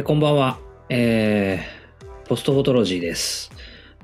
[0.00, 0.58] えこんばんは、
[0.88, 3.50] えー、ポストフォトロジーです。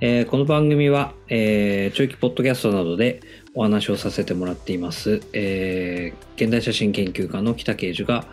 [0.02, 3.22] えーこの番組は、えー、長期ポッドキャストなどで
[3.54, 8.26] お話をさせてもらっています、えー現代写真研究家の北慶樹が、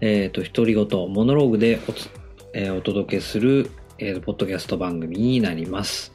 [0.00, 2.10] えー、と独り言、モノローグでおつ、
[2.52, 6.12] えーお届けする、えーポッドキャスト番組になります。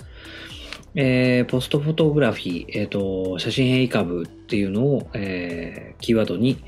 [0.96, 6.62] えーポストフォトグラフィー、えーと、写真変異株っていうのを、えーキーワードに、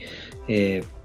[0.48, 1.01] えー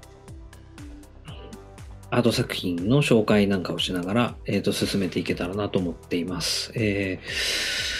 [2.09, 6.71] アート作品の紹介なんかをしながら、えーと、進めていけたらなと思っています。
[6.75, 7.97] えー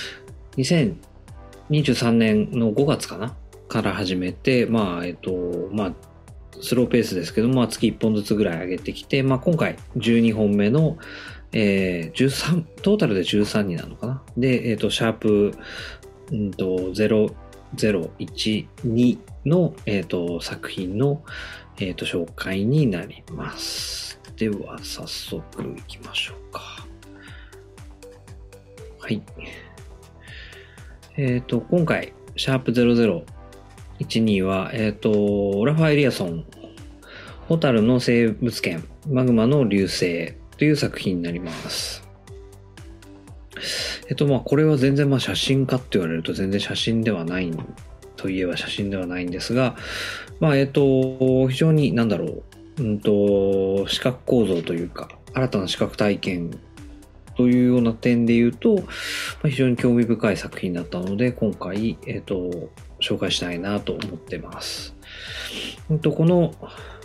[0.58, 3.36] 2023年の5月かな
[3.68, 5.94] から始めて、まあ、えっ、と、まあ、
[6.60, 10.98] スローペースですけど、まあ、月1本ずつぐらい上げてきて、まあ、今回12本目の、
[11.52, 14.24] えー13、トータルで13になるのかな。
[14.36, 15.54] で、えっ、と、シャープ、
[16.32, 16.66] うんと、
[17.76, 21.24] 0012の、えっ、と、作品の、
[21.80, 24.20] えっ、と、紹介になります。
[24.36, 26.62] では、早速行きましょうか。
[29.00, 29.22] はい。
[31.18, 36.46] えっ、と、今回、シャープ0012は、えっ、と、ラファエリアソン、
[37.48, 42.08] ホタルの生物圏、マグマの流星という作品になります。
[44.10, 47.52] えっと、まあ、これは全然、まあ、写真家って言われると全然写真ではない
[48.16, 49.76] といえば写真ではないんですが、
[50.40, 52.44] まあ、えっと、非常に、なんだろう、
[52.80, 56.60] うんと、視覚構造というか、新たな視覚体験
[57.36, 58.84] というような点で言うと、ま
[59.46, 64.96] あ、非常に興味深い作品だったので、今回、えっと、紹介したいなと思ってます。
[65.90, 66.54] うんと、この、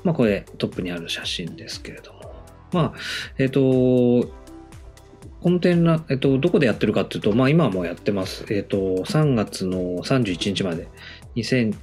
[0.05, 2.34] まあ、これトップにある写真ですけれども、
[2.72, 2.92] まあ、
[3.38, 8.47] えっと、この展覧、えっと、どこでやってるかっていうと、まあ今はもうやってます。
[8.48, 10.88] えっと、3月の31日まで、
[11.34, 11.75] 2000、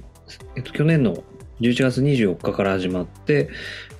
[0.56, 1.22] えっと、去年の
[1.60, 3.50] 11月24日から始まって、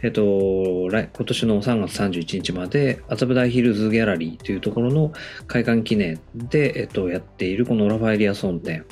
[0.02, 5.12] えっと、今年の3月31日まで、麻布台ヒルズギャラリーというところの
[5.46, 8.86] 開館記念で、えっと、やっているこのラファエリアソン展、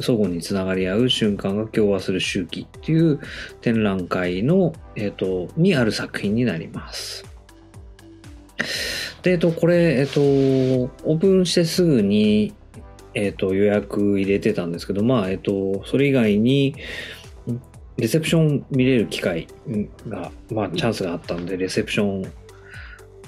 [0.00, 3.20] 相互につながり合う瞬間が共和する周期っていう
[3.60, 7.24] 展覧会の、えっと、にある作品になります。
[9.22, 12.54] で、えっと、これ、えっと、オープンしてすぐに、
[13.14, 16.74] えっと、予約入れてたんですけど、まあ、えっと、それ以外に、
[17.96, 19.46] レセプション見れる機会
[20.08, 22.32] が、まあ、チャンスがあったんで、レセプション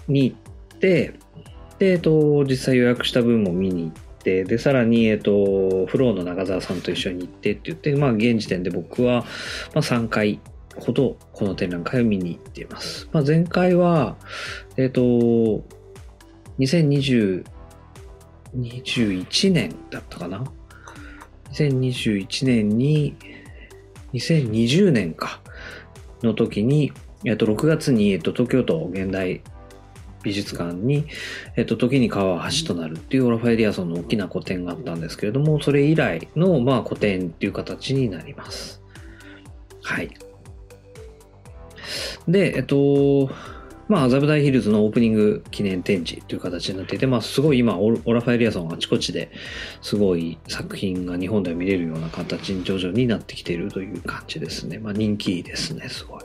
[0.08, 1.14] に行って、
[1.78, 9.22] で、えっと、実際予約した分も見に行って、で、さらに、えっと、フローの中澤さんと一緒に行ってって言って、まあ、現時点で僕は、
[9.74, 10.40] まあ、3回
[10.76, 13.08] ほど、この展覧会を見に行っています。
[13.12, 14.16] まあ、前回は、
[14.76, 15.02] えっと、
[16.58, 17.44] 2020
[18.56, 20.44] 21年だったかな
[21.52, 23.16] ?2021 年に、
[24.16, 25.40] 2020年か、
[26.22, 26.92] の時に、
[27.24, 29.42] えっと、6月に、えっと、東京都現代
[30.22, 31.06] 美術館に、
[31.56, 38.82] えっと、時に川は橋となるっていうオラファエリアソンの大きな個展があったんですけれども、それ以来の、まあ、個展っていう形になります。
[39.82, 40.10] はい。
[42.26, 43.30] で、えっと、
[43.88, 49.30] まあ、麻布台ヒルズのオープニング記念展示という形になっていて、まあ、すごい今、オラファエリアソンあちこちで
[49.80, 54.78] すごい作品が日本では見れるような形に徐々になってきているという感じですね。
[54.78, 56.22] まあ、人気ですね、すごい。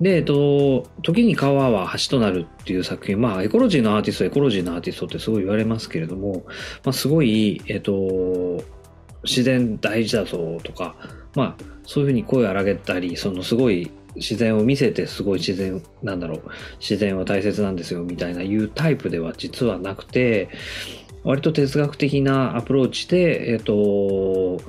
[0.00, 6.44] で、えっと、時に川は橋となるっていう作品、まあ、エコロジーのアーティスト、エコロジーのアーティストってすごい言われますけれども、
[6.84, 8.64] まあ、すごい、えっと、
[9.24, 10.96] 自然大事だぞとか、
[11.36, 16.42] まあ、そういうふうに声を荒げたり、そのすごい自然を見せてすごい自然なんだろう
[16.80, 20.48] 自然は大切なんですよみたいないうタイプでは実はなくて
[21.22, 24.60] 割と哲学的なアプローチでえっ、と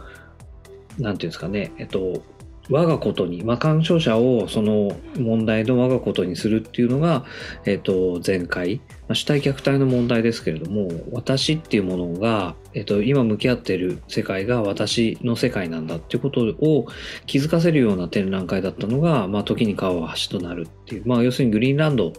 [0.98, 2.24] 何て言うんですかねえっ、と
[2.72, 7.26] 我がことに、まあ、鑑賞者をその問題の我がことにするっていうのが、
[7.66, 8.78] えっ、と、前回、
[9.08, 16.88] まあ主体虐待の問題ですけれども、私っていうものが、えっ、と、今向き合っている世界が私の世界なんだっていうことを
[17.26, 22.14] 気づかせるような展覧会だったのが、まあ、時に川は橋となるっていう、まあ、要するにグリーンランド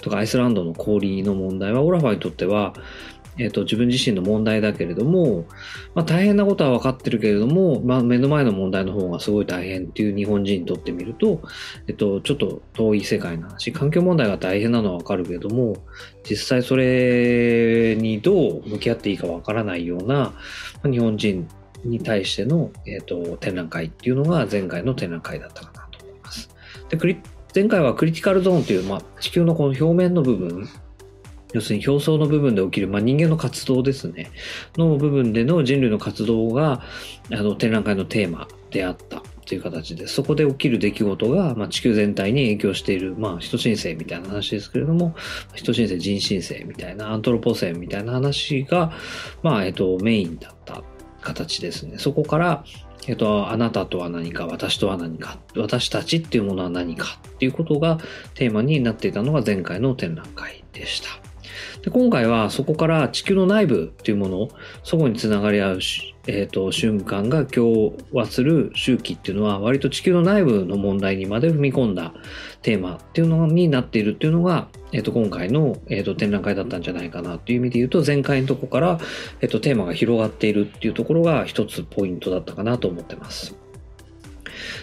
[0.00, 2.74] とかアイスランドの氷の問題は、オラファにとっては、
[3.38, 5.46] えっ、と、自分自身の問題だけれども、
[5.94, 11.42] まあ、大変なことは分かってるけれども、まあ、目の前の問題の方がすごい大変っていう日本人にとってみると、
[11.86, 15.76] えっと、ちょっと遠い世界の話、環境問題が大変なのは分かるけれども、
[16.28, 20.34] 実際それにどう向き合っていいか分からないような、ま
[20.84, 21.48] あ日本人
[21.84, 26.50] に対しての、えっと、展覧会っていうのが前回の展覧会だったかなと思います。
[26.88, 27.16] で、クリ
[27.54, 30.68] 前回はクリティカルゾーンという、まあ、地球のこの表面の部分、
[31.52, 34.30] 要するに表層の部分で起きる、まあ、人間の活動ですね。
[34.76, 36.82] の部分での人類の活動が、
[37.32, 45.14] あの、展覧会のテーマであったっっていう形で、そこで起きる出来事が、まあ、地球全体に影響している、まあ、人申請みたいな話ですけれども、
[45.54, 48.92] 人申請、人申請みたいな、アントロポセンみたいな話が、
[49.44, 50.82] まあ、えっと、メインだった
[51.20, 51.98] 形ですね。
[51.98, 52.64] そこから、
[53.06, 57.98] えっと、あなたとは何か、私とは何か、私たちっていうものは何かっていうことが
[58.34, 61.25] テーマになっていたのが前回の展覧会でした。
[61.86, 64.48] で今回はそこから地球の内部っていうものを
[64.82, 65.80] そこにつながり合う
[66.28, 72.12] えーと、瞬間が共和する周期っていうのは割と地球の内部の問題にまで踏み込んだ
[72.62, 78.98] テーマっていうのになっているっていうのが、えーと、今回の、えーと、展覧会だったんじゃないかなという意味で言うと前回のとこから、
[79.40, 83.55] えー、とテーマが広がっているっていうところが一つポイントだったかなと思ってます。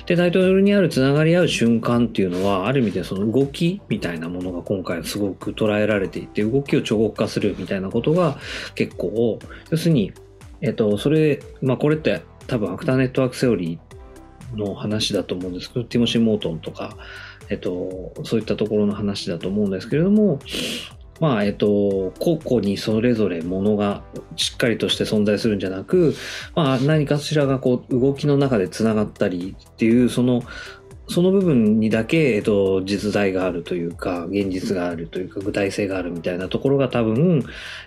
[0.06, 8.38] で、タイトルにあるつながり合う瞬間っていうのは、ある意味でその動きみたいなものが今回すごく捉えられていて、動きを彫刻化するみたいなことが
[8.76, 9.40] 結構、
[9.70, 10.14] 要するに
[10.64, 16.96] えっと、それ、まあこれって多分アクターネットワークセオリーの話だと思うんですけど、ティモシー・モートンとか、
[17.50, 20.40] えっと、そういったところの話だと思うんですけれども、
[21.20, 24.04] まあ、えっと、個々にそれぞれものが
[24.36, 26.16] しっかりとして存在するんじゃなく、
[26.56, 30.44] まあ、何かしらがこう、動きの中で繋がったりっていう、その、
[31.10, 37.44] その部分にだけ、えっと、実在があるというか、現実があるというか、具体性があるみたいなところが多分、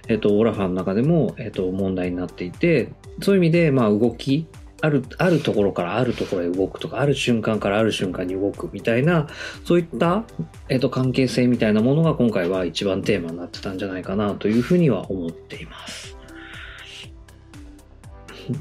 [0.09, 4.47] えっと、オラファーの中でも、えっと、問題になっていて、そういう意味で、まあ、動き、
[4.83, 9.29] ある、あるところからあるところへ動くとか、ある瞬間からある瞬間に動くみたいな、
[9.65, 10.25] そういった、
[10.69, 16.17] えっと、関係性みたいなものが今回は一番テーマになってたんじゃないかなというふうには思っています。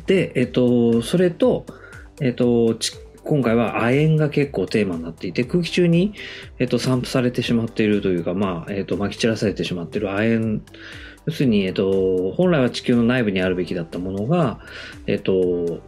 [0.05, 1.65] で、えっと、それと、
[2.21, 2.77] えっと、
[3.23, 6.13] 今回は亜鉛が結構テーマになっていて、空気中に、
[6.59, 10.61] えっと、散布されてしまっているというか、まあ、えっと、撒き散らされてしまっている亜鉛、
[11.25, 14.59] 要するに、えっと、本来は地球の内部にあるべきだったものが、
[15.07, 15.81] えっと、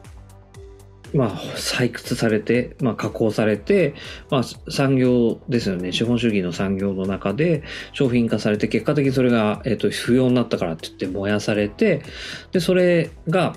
[1.13, 3.95] まあ、採掘されて、まあ、加工されて、
[4.29, 5.91] まあ、産業ですよね。
[5.91, 7.63] 資本主義の産業の中で
[7.93, 12.01] 商品化されて、結果的にそれが、えっと、不要になったからって言って燃やされて、
[12.51, 13.55] で、それが、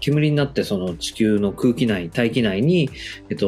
[0.00, 2.88] 煙になってその地球の空気内、大気内に、
[3.28, 3.46] えっと、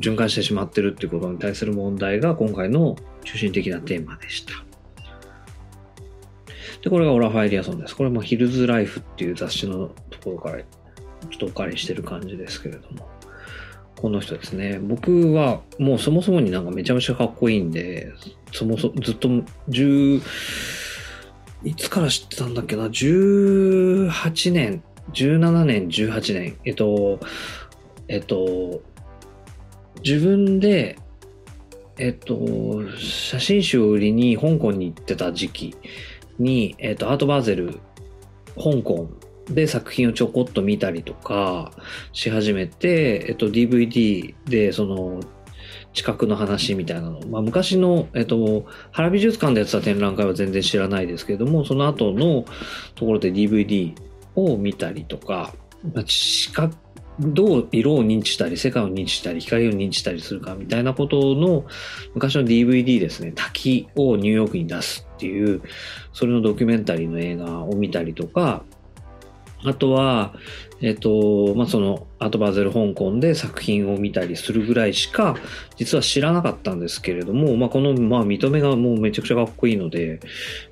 [0.00, 4.52] 循環してしまってるっていうことに対する問題が今回の中心的なテーマでした。
[6.82, 7.94] で、これがオラファエリアソンです。
[7.94, 10.62] これもヒルズライフっていう雑誌のところから
[11.30, 13.08] ちょっとお借りしてる感じですけれども。
[14.00, 14.78] この人ですね。
[14.80, 18.10] 僕はもうそもそもになんかめちゃめちゃかっこいいんで、
[18.50, 19.28] そもそもずっと
[19.68, 20.22] 10、
[21.64, 24.82] いつから知ってたんだっけな ?18 年
[25.12, 27.20] 17年、18年、えっと、
[28.08, 28.82] えっと、
[30.04, 30.98] 自分で、
[31.98, 35.76] えっと、写真集を売りに香港に行ってた時期
[36.38, 37.80] に、えっと、アートバーゼル、
[38.56, 39.10] 香港
[39.50, 41.72] で作品をちょこっと見たりとか
[42.12, 45.20] し始めて、えっと、DVD でその、
[45.92, 47.20] 近くの話みたいなの。
[47.28, 52.44] まあ、昔の、えっと、原美術館でやってた展覧会は全然知らないですけれども、その後の
[52.94, 53.94] ところで DVD
[54.36, 55.52] を見たりとか、
[55.94, 56.76] まあ、視覚
[57.20, 61.66] どう色を認知したり、世界を認知したり、光を認知したりするかみたいなことの
[62.14, 65.60] 昔の DVD ですね、滝をニューヨークに出すっていう、
[66.12, 68.64] それのドキュメンタリーの映画を見たりとか、
[69.64, 70.34] あとは、
[70.80, 75.36] えっ、と、まあ、その、アートバーゼル香港で作品を見たりするぐらいしか、
[75.76, 80.20] 実は知らなかったんですけれども、まあ、この、まあ、認めがもうめちゃくちゃかっこいいので、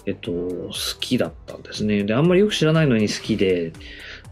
[0.07, 2.05] えっと、好きだったんですね。
[2.05, 3.73] で、あんまりよく知らないのに好きで、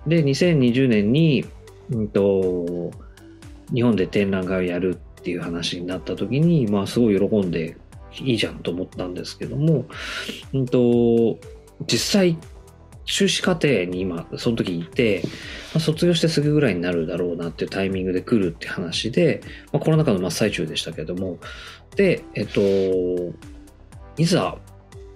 [0.07, 1.45] で、2020年に、
[1.91, 2.91] うんと、
[3.75, 7.77] 日本で展覧会をやるっていう話になった時に、まあ、すごい喜んで、
[8.19, 9.85] いいじゃんと思ったんですけども、
[10.55, 11.39] うんと、
[11.87, 12.39] 実際
[13.07, 15.23] 修士課程に今、その時いて、
[15.73, 19.41] まあ、卒業してすぐぐらいになるだろうなっていうタイミングで来るって話で、
[19.73, 21.39] まあ、コロナ禍の真っ最中でしたけども、
[21.95, 22.61] で、えっと、
[24.19, 24.59] いざ、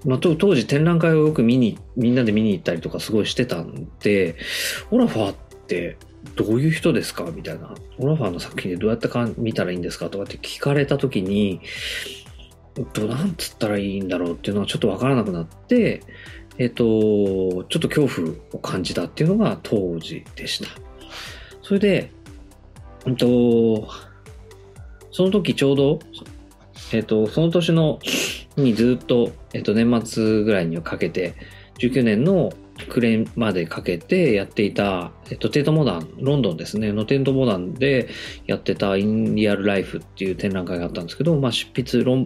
[0.06, 4.37] まあ、当時展覧会をよく見に、みんなで見に行ったりとかすごいしてたんで、
[4.90, 5.35] オラファーっ
[5.66, 5.99] て
[6.37, 7.75] どういう人ですかみたいな。
[7.99, 11.61] オラファーの作品でどうやってか見たらいいんですかとかって聞かれた時に、
[12.92, 16.02] どなんつったらいいんだろうっていうのはちょっとわからなくなって、
[16.60, 20.68] えっ、と、ちょっと恐怖を感じたっていうのが当時でした。
[21.62, 22.12] それで、
[23.06, 23.88] うん、と、
[25.10, 25.98] その時ちょうど、
[26.92, 27.98] えっ、と、その年の、
[28.56, 31.32] にずっと、えっ、と、年末ぐらいにかけて、
[31.78, 32.52] 19年の
[32.88, 38.08] 暮れまでかけてやっていた、えっと、テートモダン、ロンドンですね、のテントモダンで
[38.46, 42.25] やってたインリアルライフっていう展覧会があったんですけど、まあ、執筆論、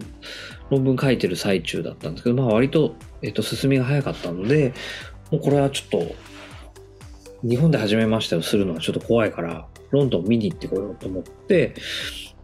[0.69, 4.73] 論文書いてる最中だったんですけど、まあ、割と、えっと、進みが早かったので、
[5.31, 6.15] もうこれはちょっと、
[7.47, 11.75] 日本で始めましたをするのはちょっと怖いから、ロンドン見に行ってこようと思って、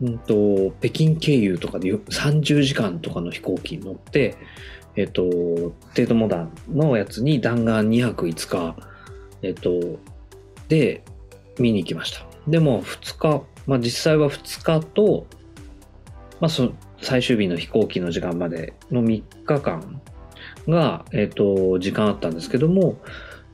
[0.01, 4.36] うんと、北京経由とかで30時間とかの飛行機に乗って、
[4.95, 5.24] えっと、
[5.93, 8.75] テートモダンのやつに弾丸2泊5日、
[9.41, 10.00] えっと、
[10.67, 11.03] で、
[11.60, 12.25] 見に行きました。
[12.48, 15.27] でも2日、まあ実際は2日と、
[16.39, 16.71] まあそ
[17.01, 20.01] 最終日の飛行機の時間までの3日間
[20.67, 22.98] が、えっと、時間あったんですけども、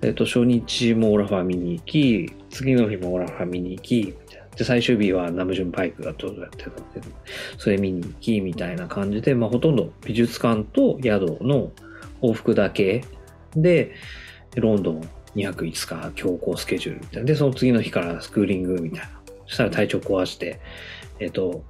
[0.01, 4.15] えっと、初日もオラファー見に行き、次の日もオラファー見に行き、
[4.57, 6.81] で、最終日はナムジュンパイクがどうどやってたんで、
[7.57, 11.71] それ見に行き、みたいな感じで、まあほとんど美術館と宿の
[12.21, 13.03] 往復だけ
[13.55, 13.93] で、
[14.55, 17.25] ロンドン2泊5日強行スケジュールみたいな。
[17.25, 19.09] で、その次の日からスクーリングみたいな。
[19.45, 20.59] そしたら体調壊して、
[21.19, 21.63] えっと、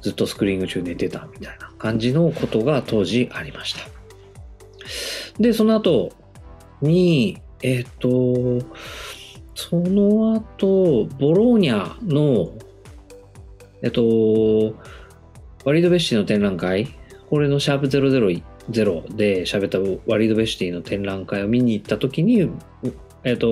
[0.00, 3.80] ずっとスクリーニング中寝てたみたいな感じのことが当時ありました。
[5.38, 6.12] で、その後
[6.80, 8.58] に、えっ、と、
[9.60, 12.50] その後、ボローニャの、
[13.82, 14.02] えっと、
[15.66, 16.88] ワリード・ベッシーの展覧会、
[17.28, 18.42] これのシャープ000
[19.14, 19.78] で喋った
[20.10, 22.50] ワリド・ベッシーの展覧会を見に行った時に、
[23.22, 23.48] えっと、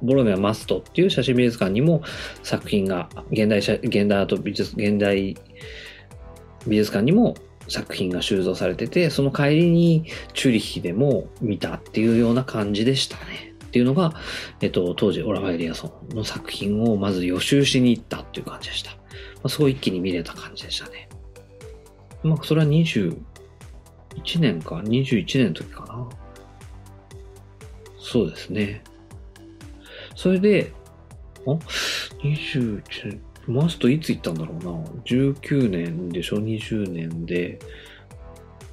[0.00, 2.02] ボローニャマストっていう写真美術館にも
[2.42, 5.36] 作品が、現代写、現代アート美術、現代
[6.66, 7.34] 美術館にも
[7.68, 13.55] 作品が収蔵されてて、その帰りにチューリヒでも見たっていうような感じでしたね。
[13.66, 14.14] っていうのが、
[14.60, 18.92] えっと、当時オラファエリアソンの作品をまず予習しに行ったっていう感じでした。
[18.92, 18.96] ま
[19.44, 21.08] あ、すごい一気に見れた感じでしたね。
[22.22, 23.16] まあ、それは21
[24.38, 26.08] 年か、21年の時かな。
[27.98, 28.82] そうですね。
[30.14, 30.72] それで、
[31.46, 31.50] あ
[32.22, 34.70] ?21 年、マストいつ行ったんだろうな。
[35.04, 37.58] 19年でしょ ?20 年で。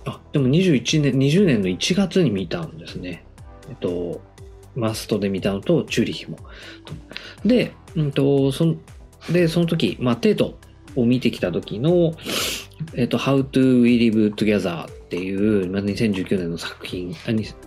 [0.06, 3.26] あ、でも21年、20年の1月に見たんですね。
[3.70, 4.22] えっと、
[4.76, 6.38] マストで見たのと、チューリヒも。
[7.46, 8.76] で、うんと、その、
[9.32, 10.58] で、その時、まあ、テート
[10.96, 12.14] を見てきた時の、
[12.96, 17.16] えっと、How to We Live Together っていう、まあ、2019年の作品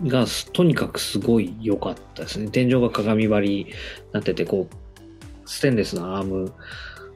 [0.03, 2.49] が、とにかくすごい良かったですね。
[2.49, 3.67] 天井が鏡張りに
[4.11, 6.51] なってて、こう、ステンレスのアーム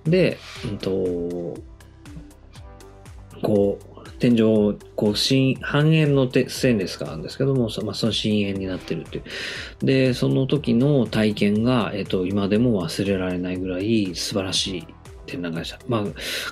[0.06, 0.90] で、うんと、
[3.42, 3.91] こう、
[4.22, 9.24] 天井、こう、新、半円のステンレスがあるんですけども、まあ、その深円になってるっていう。
[9.84, 14.88] で、その時の体験が、えっと、今でも忘れられないぐらい素晴らしい
[15.26, 15.80] 展覧会でした。
[15.88, 16.04] まあ、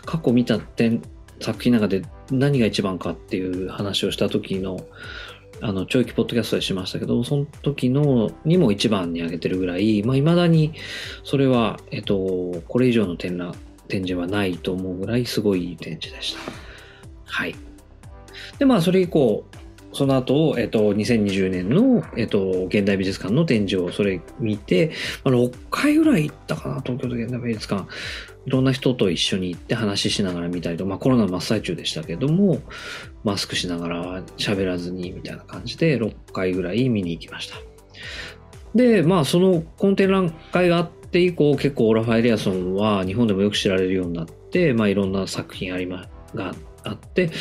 [0.03, 1.03] 過去見た展、
[1.39, 4.79] 作品の中で何が一番かっていう話をした時の、
[5.61, 10.73] あの、長期ポッドキャストでしましたけど、その時のにも一番に挙げてるぐらい、まあ、未だに、
[11.23, 13.53] それは、えっと、これ以上の展覧、
[13.87, 16.68] 展示はないと思うぐらいすごい展示でした。
[17.29, 17.55] はい。
[18.57, 19.45] で、まあ、それ以降、
[19.91, 24.91] その後、えっと、2020年の、えっと、現代美術館の展示をそれ見て、
[25.23, 27.87] まあ、6回ぐらい行ったかな、東京都現代美術館。
[28.45, 32.59] いろんな人と一緒に行って話しながら見たりと、まあコロナ真っ最中でしたけども、
[33.23, 37.57] マスクしながら喋らずにみたいな感じで6回ぐらい見に行きました。
[38.75, 47.31] で、まあその、この展覧会があって以降、結構オラファエリアソンは日本でもよく知られるようになって、まあいろんな作品ありま、があって、あって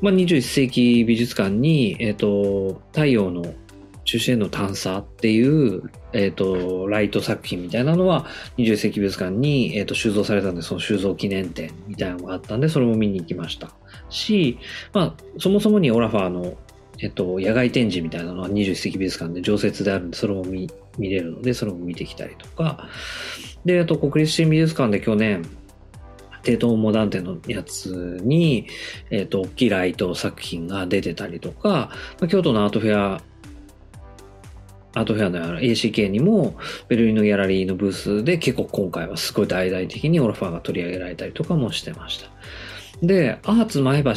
[0.00, 3.54] まあ21世紀美術館に、えっ、と、太陽の
[4.04, 5.82] 中心への探査っていう、
[6.12, 13.72] えっ、と、ライト作品みたいなのは、21世紀美術館に、えっ、と、収蔵されたんで、その収蔵記念展みたいなのがあったんで、それも見に行きました。
[14.08, 14.58] し、
[14.92, 16.56] まあ、そもそもにオラファーの、
[16.98, 22.88] えっ、と、野外展示みたいなのは21世紀美術館で常設であるんで、それも見、見れるので、それも見てきたりとか、
[23.66, 25.44] で、あと、国立新美術館で去年、
[26.42, 28.66] テートモダン展のやつに、
[29.10, 31.90] えっ、と、大きいライト作品が出てたりとか、ま
[32.22, 33.22] あ、京都のアートフェア
[34.92, 36.56] アートフェアの ACK にも
[36.88, 42.30] ベルリンのギャラリーのブースで結構今回はすごい大々的にオラファーが取り上げられたりとかもしてました。
[43.02, 44.10] で、アーツ前橋、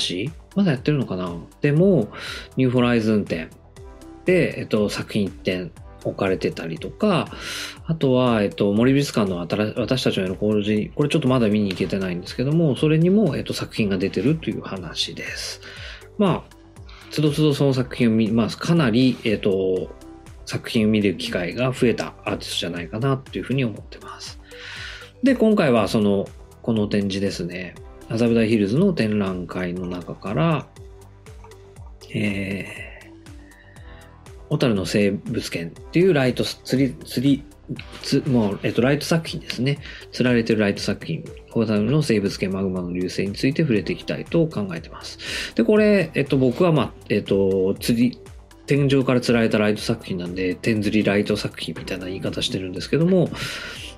[0.56, 1.32] まだやってるのかな？
[1.62, 2.10] でも、
[2.58, 3.50] ニューホライズン展
[4.25, 5.72] で、えっと、作品1点
[6.04, 7.28] 置かれてたりとか、
[7.86, 15.62] あとは、えっと、森美術館の私たちのの工事、これちょっとまだ見に行けてないんですけども、それにも、えっと、作品が出てるという話です。
[16.18, 16.56] まあ、
[17.12, 18.58] つどつどその作品を見ます。
[18.58, 19.90] かなり、えっと、
[20.46, 24.40] 作品を見る機会が増えたアーティストじゃないかなというふうに思ってます。
[25.22, 26.28] で、今回はその、
[26.62, 27.76] この展示ですね。
[28.10, 30.68] 麻布台ヒルズの展覧会の中から、
[32.14, 32.93] えー、
[34.54, 37.44] 小樽の生物圏っていうライト、釣り、釣り、
[38.04, 39.80] つもう、えっと、ライト作品ですね。
[40.12, 41.24] 釣られてるライト作品。
[41.50, 45.56] 小樽の生物圏マグマの流星について触れていきたいと考えてます。
[45.56, 48.20] で、これ、えっと、僕は、まあ、えっと、釣り、
[48.68, 53.32] 天井から釣られたライト作品なんで、天釣りライト作品みたいな言い方してるんですけども、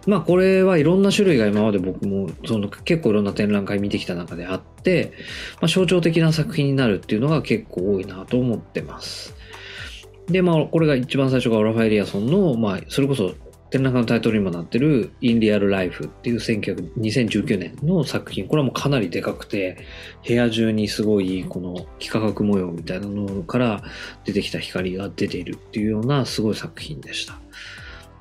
[0.08, 5.14] まあこれはいろんな種類が今まで僕もその結構いろんな展覧会見てきた中であって、
[5.62, 9.34] まあ、象徴的な作品になるっていうのが結構多いなと思ってます。
[10.27, 13.34] で、まあこれが一番最初がオラファエリアソンの、まあそれこそ
[13.70, 18.48] 展覧会のタイトルにもなってる In Real Life っていう19 2019年の作品。
[18.48, 19.77] これはもうかなりでかくて、
[20.25, 23.84] 部屋中にすごいこの幾何学模様みたいなのから
[24.24, 27.39] 出てきた光が出ているっていうようなすごい作品でした。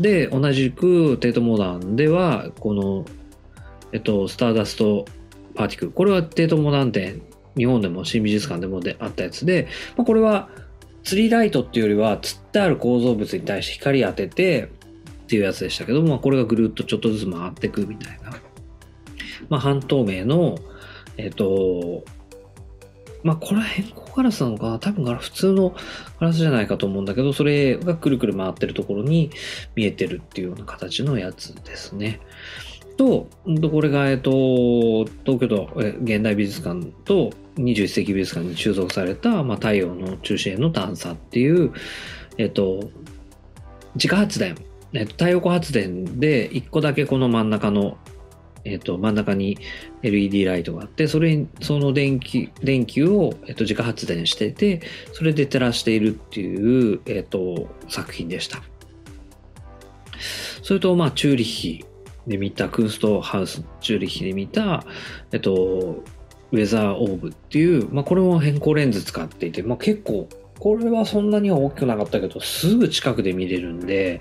[0.01, 3.05] で、同じくテートモダンでは、この、
[3.93, 5.05] えっと、スターダスト
[5.55, 5.91] パーティクル。
[5.93, 7.23] これはテートモダン展、
[7.57, 10.49] 日本でも新美術館でもであったやつで、まあ、これは
[11.05, 14.67] 釣りライトっていうよりは、釣ってある構造物に対して光当ててっ
[15.27, 18.33] ていうやつでしたけど、まあ、これがぐるっとちょっとずつ回ってくみたいな。
[19.49, 20.59] まあ、半透明の、
[21.17, 22.05] えっと、
[23.23, 24.79] まあ、これは変更ガラスなのかな？
[24.79, 25.75] 多分普通の
[26.21, 29.31] ガラスじゃないかと思うんだけど、それがくるくる回ってるところに
[29.75, 32.21] 見えてるっていうような形のやつですね。
[32.97, 33.29] と、
[33.71, 35.71] これが、えっと、東京都
[36.03, 41.73] 現代美術館と21世紀美術館に収蔵された、まあ、太陽の中心への探査っていう、
[42.39, 42.91] えっと、
[43.95, 44.57] 自家発電、
[44.93, 47.99] えっと、太陽光発電で1個だけこの真ん中の
[48.67, 49.59] えっ、と、真ん中に
[50.03, 54.81] LED ライトがあって、それに、その電気、電気を、えっ、と、自家発電してて、
[55.13, 58.63] それで照らしているっていう、えっ、と、作品でした。
[60.63, 61.85] それと、まあ、チューリッヒ
[62.27, 64.85] で見た、クンストハウス、チューリッヒで見た、
[65.33, 66.03] えっ、と、
[66.53, 70.29] ウェザーオーブっていう、まあ、これも変更レンズ使っていて、まあ、結構、
[70.59, 74.21] これはそんなには大きくなかったけど、すぐ近くで見れるんで、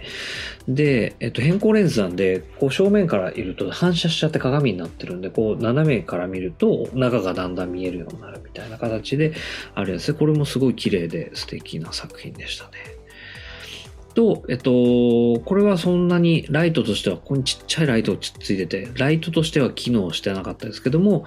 [0.68, 9.34] で、えっと、変更レンズなんで、こう正面からいると反射しちゃって鏡になってるんで、こう斜めから見ると中がだんだん見えるようになるみたいな形で
[9.76, 12.72] あるやつで、これもすごい綺麗で素敵な作品でしたね。
[14.14, 14.72] と、えっと、
[15.46, 21.26] これはそんなにライトとしては、ここにちっちゃいライトがついてて、ライトとしては機能してなかったですけども、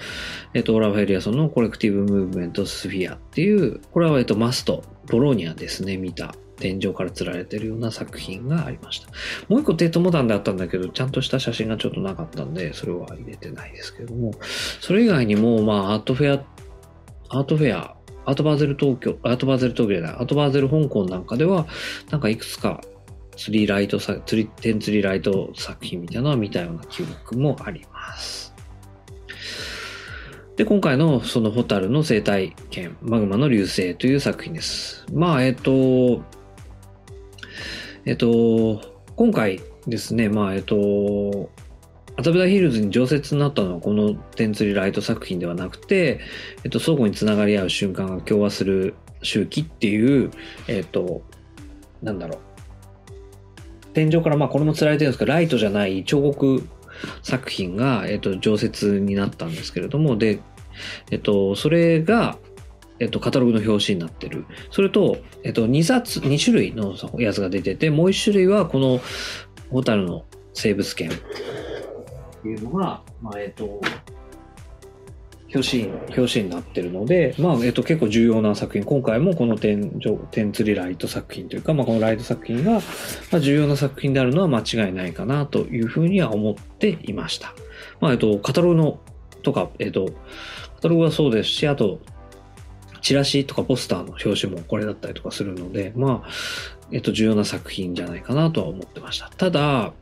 [0.54, 9.08] えっと、オラファエリアソンのコレクティブムーブメントスフィアっていう、これはえっと、マスト、ボローニャですね、見た天井から釣られてるような作品がありました。
[9.48, 14.32] もう一個テートモダンであったんだけど、ちゃんとした写真がちょっとなかったんで、それは入れてないですけども、
[14.80, 16.44] それ以外にも、まあ、アートフェア、
[17.28, 17.95] アートフェア、
[18.26, 21.66] アートバーゼル東京、アートバーゼル東京じゃない、アートバーゼル香港なんかでは、
[22.10, 22.80] なんかいくつか
[23.36, 28.52] 釣りライトさ、釣り、天釣りライト作品みたいなのは見たような記憶もあります。
[30.56, 35.04] で、今回のそのホタルの生態圏、マグマの流星という作品です。
[35.12, 36.22] まあ、えっと、
[38.06, 38.80] えっと、
[39.16, 41.50] 今回ですね、まあ、えっと、
[42.16, 46.20] 麻布台ヒルズに常設になったのはこの天釣りライト作品ではなくて、
[46.64, 50.30] えっと、相互につながり合う瞬間が共和する周期っていう、
[50.66, 51.22] えっと、
[52.02, 52.38] なんだろう。
[53.92, 56.66] 天井から、まあこれも釣られてるんですけど、ライトじゃない彫刻
[57.22, 60.40] 作品が、えっと、常設になったんですけれども、で、
[61.10, 62.38] えっと、それが、
[62.98, 64.46] えっと、カタログの表紙になってる。
[64.70, 69.00] それと、えっと、2冊、2種類のやつが出てて、もう1種類はこの、
[69.70, 70.24] ホタルの
[70.54, 71.10] 生物圏
[72.38, 73.80] っていうのが、まあ、えっと、
[75.54, 75.84] 表紙、
[76.16, 82.80] 表紙になってるので、まあ、えっと、結構重要な作品、今回もこの天井、天釣りライト作品というか、まあ、このライト作品が、ま
[83.34, 87.54] あ、重要な作品であるのは間違いないかなというふうには思っていました。
[88.00, 89.00] まあ、えっと、カタログの、
[89.42, 90.06] とか、えっと、
[90.76, 92.00] カタログはそうですし、あと、
[93.00, 96.28] チラシとかポスターの表紙もこれだったりとかするので、まあ、
[96.92, 99.28] えっと、重要な作品じゃないかなとは思ってました。
[99.30, 99.92] ただ、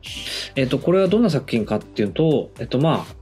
[0.55, 3.15] えっと、これはどんな作品かっていうと、えっと、まあ、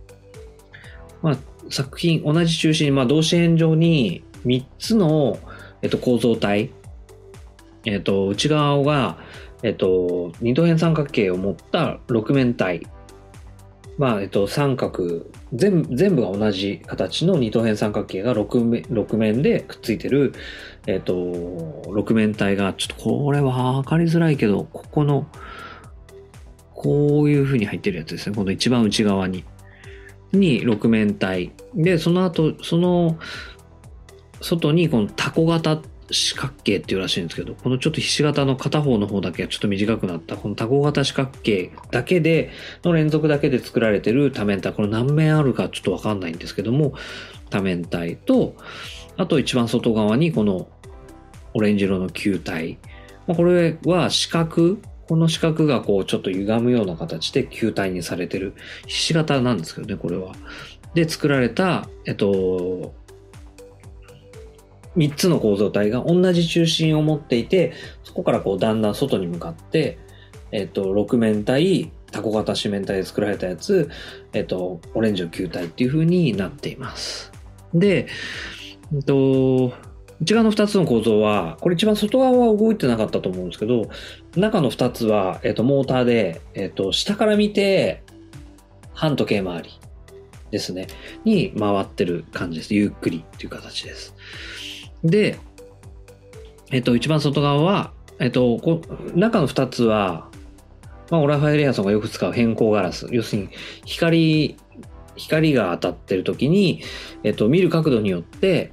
[1.21, 1.37] まあ、
[1.69, 5.39] 作品、同じ中心に、まあ、同心円状に3つの、
[5.81, 6.71] えっと、構造体、
[7.85, 9.17] えっと、内側が、
[9.61, 12.85] えっと、二等辺三角形を持った六面体。
[13.97, 20.33] まあ、えっと、三角、全部、全部が同じ形の二等辺三角形が六面、六面でくっついてる、
[20.85, 25.27] えっと、六面体が、ちょっとこれは分かりづらいけど、ここの、
[26.73, 28.35] こういう風に入ってるやつですね。
[28.35, 29.45] この一番内側に。
[30.33, 31.51] に六面体。
[31.75, 33.17] で、その後、その、
[34.41, 42.49] 外にこのタコ型四角形っていうらしいんですけど、このちょっとひし形の片方の方だけはちょっと短くなった、このタコ型四角形だけで、
[42.83, 46.93] の連続だけで作られてる多面体、これ何面あるかちょっとわかんないんですけども、
[47.49, 48.55] 多面体と、
[49.15, 50.67] あと一番外側にこの
[51.53, 52.77] オレンジ色の球体。
[53.27, 58.53] まこれは四角、この四角がこうちょっと歪むような形で球体にされてる、
[58.87, 60.33] ひし形なんですけどね、これは。
[60.93, 62.93] で作られた、えっと、
[64.95, 69.97] 3つの構造体が同じ中心を持っていて、そこからこうだんだん外に向かって、
[70.51, 73.89] えっ、と、6面体、タコ型四面体で作られたやつ、
[74.33, 77.31] えっ、と、オレンジの球体っていう風になっています。
[77.73, 78.05] で、
[78.93, 79.73] えっ、と、
[80.23, 83.89] 内側の2つの構造は、これ一番外側は動いてなかったと思うんですけど、
[84.37, 88.03] 中の2つは、えっ、と、モーターで、えっ、と、下から見て、
[88.93, 89.69] 半時計回り
[90.51, 90.87] ですね、
[91.25, 92.73] に回ってる感じです。
[92.73, 94.15] ゆっくりっていう形です。
[95.03, 95.39] で、
[96.71, 98.81] えっ、と、一番外側は、えっ、と、こ
[99.15, 100.29] 中の2つは、
[101.11, 103.07] まあ、オラファエル・エアソンがよく使う変光ガラス。
[103.11, 103.49] 要するに、
[103.83, 104.55] 光、
[105.17, 106.81] 光が当たってる時に、
[107.23, 108.71] えっと、見る角度によって、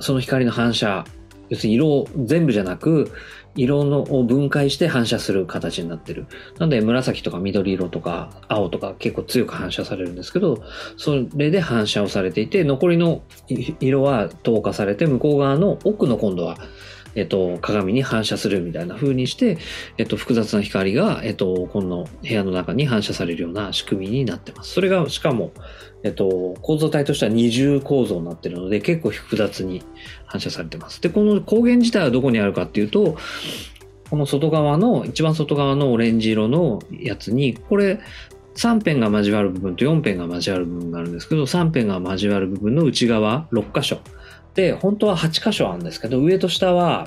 [0.00, 1.04] その光の反射、
[1.48, 3.12] 要するに色を全部じゃなく、
[3.54, 6.26] 色のを分解して反射する形になってる。
[6.58, 10.62] なので紫とか緑色とか青とか結構強く反射されるんですけど、
[10.96, 13.22] それで反射をされていて、残りの
[13.80, 16.58] 色は透過されて、向こう側の奥の今度は
[17.16, 19.58] えっと、鏡に反射するみたいな風にして、
[19.98, 24.74] えっと、複雑な光が、えっと、この部屋の中に反射されるような仕組みになってます。
[24.74, 25.52] それが、しかも、
[26.02, 29.82] えっと、構造体としては二重構造になってるので、結構複雑に
[30.26, 31.00] 反射されてます。
[31.00, 33.16] で、この光源自体はどこにあるかっていうと、
[34.10, 37.98] この外側の、一番外側のオレンジ色のやつに、これ、
[38.56, 44.00] 3辺が交わる部分と4辺が交わる部分があるんですけど、3辺が交わる部分の内側6箇所。
[44.56, 47.06] で、本当は8箇所あるんですけど、上と下は、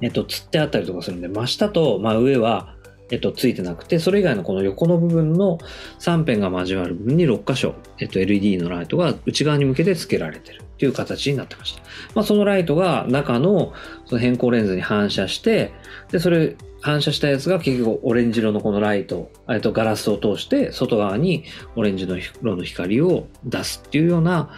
[0.00, 2.76] えっと、釣ってあったりとかするんで、真下と真上は、
[3.10, 5.58] えっと、ついてなくて、それ以外のこの横の部分の
[5.98, 11.82] 3辺が交わる部分に6箇所、えっと、LED のライトが内側に向けて付けられてるっていう形になってました。
[12.14, 13.72] まあ、そのライトが中の
[14.04, 15.72] その変光レンズに反射して、
[16.12, 21.44] で、それ、反射したやつが結局オレンジ色のこのライト、えっと、ガラスを通して外側に
[21.76, 24.50] オレンジの色の光を出すっていうような、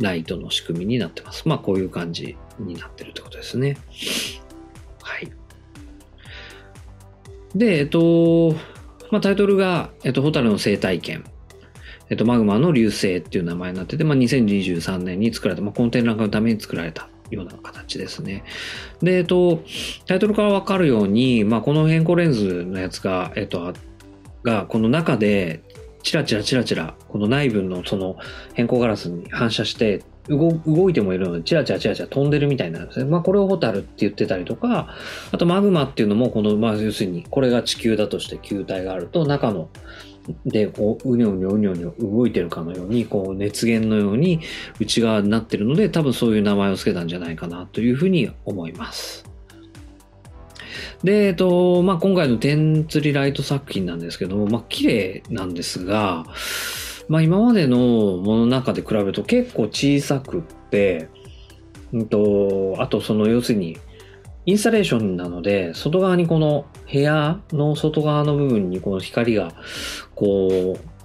[0.00, 1.48] ライトの仕組みになってます。
[1.48, 3.76] まあこういう感じになってるってことですね。
[5.02, 5.30] はい。
[7.54, 8.52] で、えっと、
[9.10, 11.24] まあタイトルが、えっと、ホタルの生態圏。
[12.08, 18.44] えっと、マグマの流星っていう名前になってて、まあ2023年に作られた、まあこの展覧会のために作られたような形ですね。
[19.02, 19.62] で、えっと、
[20.06, 23.72] タイトルからわかるように、まあこの変更レンズのやつが、えっと、
[24.44, 25.62] が、この中で
[26.06, 28.16] チラチラチラチラ、この内部のその
[28.54, 33.06] 変更ガラスに反射して動動いてもいるので、チラチラチラチラ飛んでるみたいなんですね。
[33.06, 34.94] まあ、これをホタルって言ってたりとか、
[35.32, 39.68] あとマグマっていうのも、この、まあ、要するに、これが地球だとして球体があると、中の、
[40.44, 44.38] で、こう、うにょうにょうにょうにょ動いてるかのように、こう、熱源のように
[44.78, 49.35] 内側になってるので、多分そういう名前を付けたんじゃないかなというふうに思います。
[51.04, 56.24] で、えっと、まあ、今回の天釣りライト作品なんですけども、まあ、綺麗なんですが、
[57.08, 61.08] まあ、今までのものの中で比べると結構小さくって、
[61.92, 63.78] うんと、あとその要するに、
[64.44, 69.52] インスタレーションなので、外側にこの部屋の外側の部分にこの光が、
[70.14, 70.96] こう、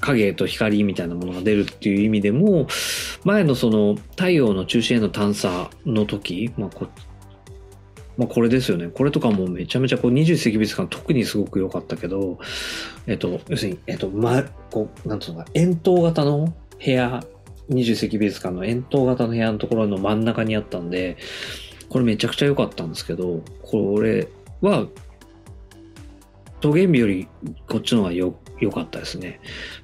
[0.00, 2.66] 影と光みたいなものが出るっていう意味でも、
[3.24, 6.86] 前のその太陽の中心への探査の時、まあ、こ
[8.18, 8.88] まあ、これですよね。
[8.88, 12.38] これとかもめちゃめちゃこう20世紀美術館特にすごく良かったけど、
[13.06, 16.52] えっと、要するに、えっと、ま、こう、なんつうのか、円筒型の
[16.84, 17.24] 部屋、
[17.70, 21.16] 20世紀美術館の円筒型の部屋のところの真ん中にあったんで、
[21.88, 24.26] これめちゃくちゃ良かったんですけど、これ
[24.60, 24.88] は、
[26.60, 27.28] トゲンビより
[27.68, 28.32] こっちの方が良
[28.72, 29.40] かったですね。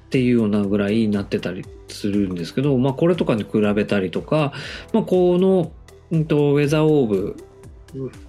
[0.07, 4.51] っていうようなぐらいになってたりするんですけど、まあこれとかに比べたりとか、
[4.91, 5.71] まあこの、
[6.11, 7.37] うんと、ウェザーオーブ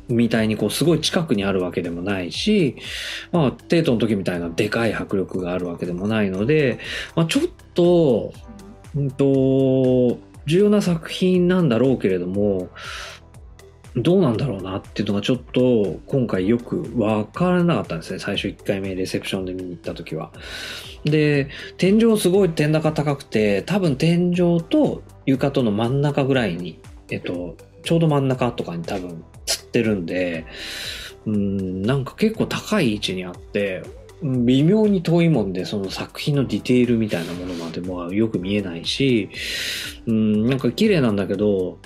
[0.08, 2.76] みたいにこうすごい近くにあるわけでもないし、
[3.32, 6.78] まあ、テートの時みたいなでかい迫力があるわけでもないので、
[7.14, 7.42] まあ、ちょっ
[7.74, 8.32] と、
[8.94, 12.68] うんと、重要な作品なんだろうけれども、
[13.96, 18.18] どうなんだろうなっていうのがちょっと今回よくわからなかったんですね。
[18.18, 20.32] 最初1回目レセプションで見に行った時は。
[21.04, 21.48] で、
[21.78, 26.78] 天井すごい天高高くて、多分天井と床との真ん中ぐらいに、
[27.10, 29.24] えっと、ちょうど真ん中とかに多分
[29.80, 30.46] ってるんで、
[31.26, 33.82] うん、なんか結構高い位置にあって、
[34.22, 39.28] 微妙に遠いもんで、その作品のディテールみたいなものまでもよく見えないし、
[40.06, 41.78] うん、なんか綺麗なんだけど、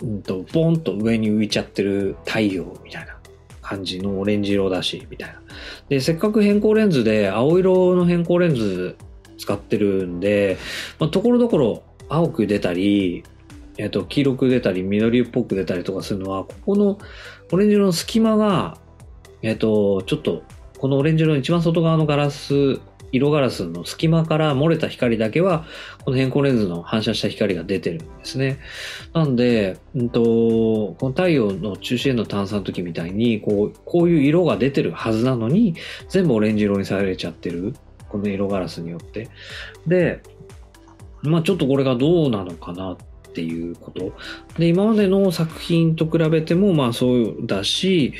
[0.00, 3.16] うんと、ボンと上に浮いちゃってる太陽みたいな
[3.60, 5.40] 感じのオレンジ色だし、みたいな。
[5.88, 8.96] で、せっかく変更レンズで青色の変更レンズ
[9.38, 10.58] 使ってるんで、
[11.00, 13.24] まあ、ところどころ青く出たり、
[13.78, 16.98] えっ、と、黄色く出たり、緑っぽく出たりとかするのは、ここの
[17.50, 18.78] オレンジ色の隙間が、
[19.42, 20.42] えっ、と、ちょっと、
[20.78, 22.80] このオレンジ色の一番外側のガラス
[23.12, 25.66] 色ガラスの隙間から漏れた光だけは、
[26.04, 28.58] この変光レンズの反射した光が出てるんですね。
[29.12, 35.74] なんで、うんと、この太陽の中心への探査の時みたいに、こう、こういう色が出てるはずなのに、
[36.08, 37.74] 全部オレンジ色にされちゃってる。
[38.08, 39.28] この色ガラスによって。
[39.86, 40.22] で、
[41.22, 42.96] まあちょっとこれがどうなのかなっ
[43.32, 44.12] ていうこと。
[44.58, 48.14] で、今までの作品と比べてもまあそうだし、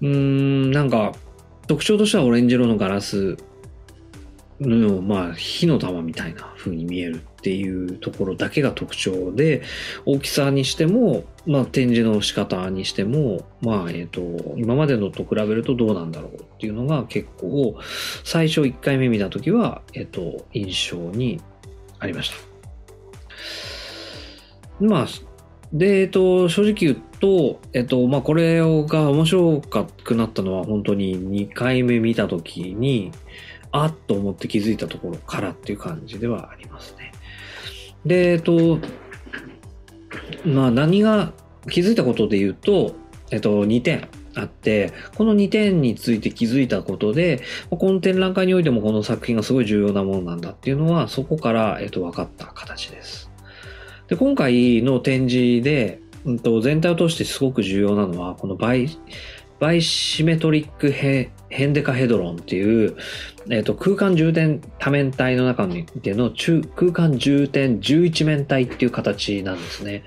[0.00, 1.12] うーん、なんか
[1.66, 3.36] 特徴としてはオレンジ色のガラス
[4.60, 9.62] の、まあ火の玉みたいな風に見えるっていうところだけが特徴で、
[10.04, 14.20] 大きさにしても、まあ展示の仕方にしても、まあえっ、と、
[14.56, 17.76] 今までのと比べるとどうなんだろうっていうのが結構、
[18.24, 21.40] 最初1回目見たときは、えっ、と、印象に
[21.98, 22.55] ありました。
[24.80, 25.06] まあ、
[25.72, 28.64] で、えっと、正直言うと、えっと、まあ、これが
[29.10, 31.16] 面白くなったのは本当に
[31.48, 33.12] 2回目見たときに、
[33.72, 37.12] あっと思って気づいたところからっていう感じではありますね。
[38.04, 38.78] で、えっと、
[40.44, 41.32] まあ、何が
[41.68, 42.94] 気づいたことで言うと、
[43.30, 44.08] えっと、2点。
[44.38, 53.25] あって、この2点について気づいたことで、この展覧会においてもこの作品がすごい重要なものなんだっていうのは、そこから、えっと、分かった形です。
[54.08, 62.96] で、今回の展示で、うんと、全体を通してすごく重要なのは、この bi、bisymmetric he hendecahedron っていう、
[63.50, 70.04] えっ、と、空間充填多面体の中での中空間充填11面体っていう形なんですね。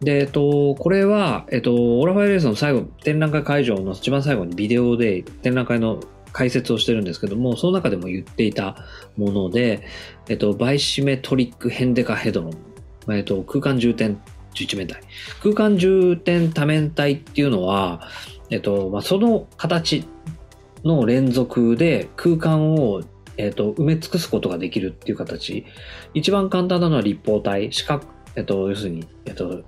[0.00, 6.00] で、えっと、これは、えっと、オラファーエリアソンの最後、展覧会会場の一番最後にビデオで展覧会の
[6.32, 8.76] 解説をしてるんですけども、その中でも言っていた
[9.16, 9.82] もので、
[10.28, 12.69] えっと、バイシメトリックヘンデカヘドロン、
[13.16, 14.20] えっと、空間重点
[14.54, 15.00] 11面体。
[15.42, 18.08] 空間重点多面体っていうのは、
[18.50, 20.04] えっと、まあ、その形
[20.84, 23.02] の連続で空間を
[23.36, 25.64] えっ、と、埋め尽くすことができるっていう形。
[26.12, 28.04] 一番簡単なのは立方体、四角、
[28.36, 29.62] えっ、と、要するに、えっ、と、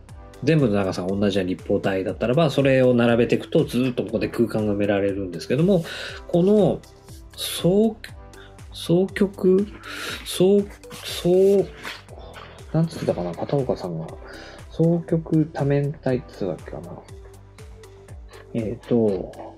[0.44, 5.84] 全部の長さが同じな立方体だったらば、それを並べていくとずっとここで空間が埋められるんですけども、
[6.28, 6.80] この
[7.32, 7.96] 双、
[8.72, 9.66] 双極、
[10.24, 11.64] 双、双、
[12.72, 13.32] なんつってたかな？
[13.32, 14.06] 片岡さんが。
[14.70, 16.98] 双極多面体って言ってたっけかな？
[18.54, 19.54] えっ、ー、と、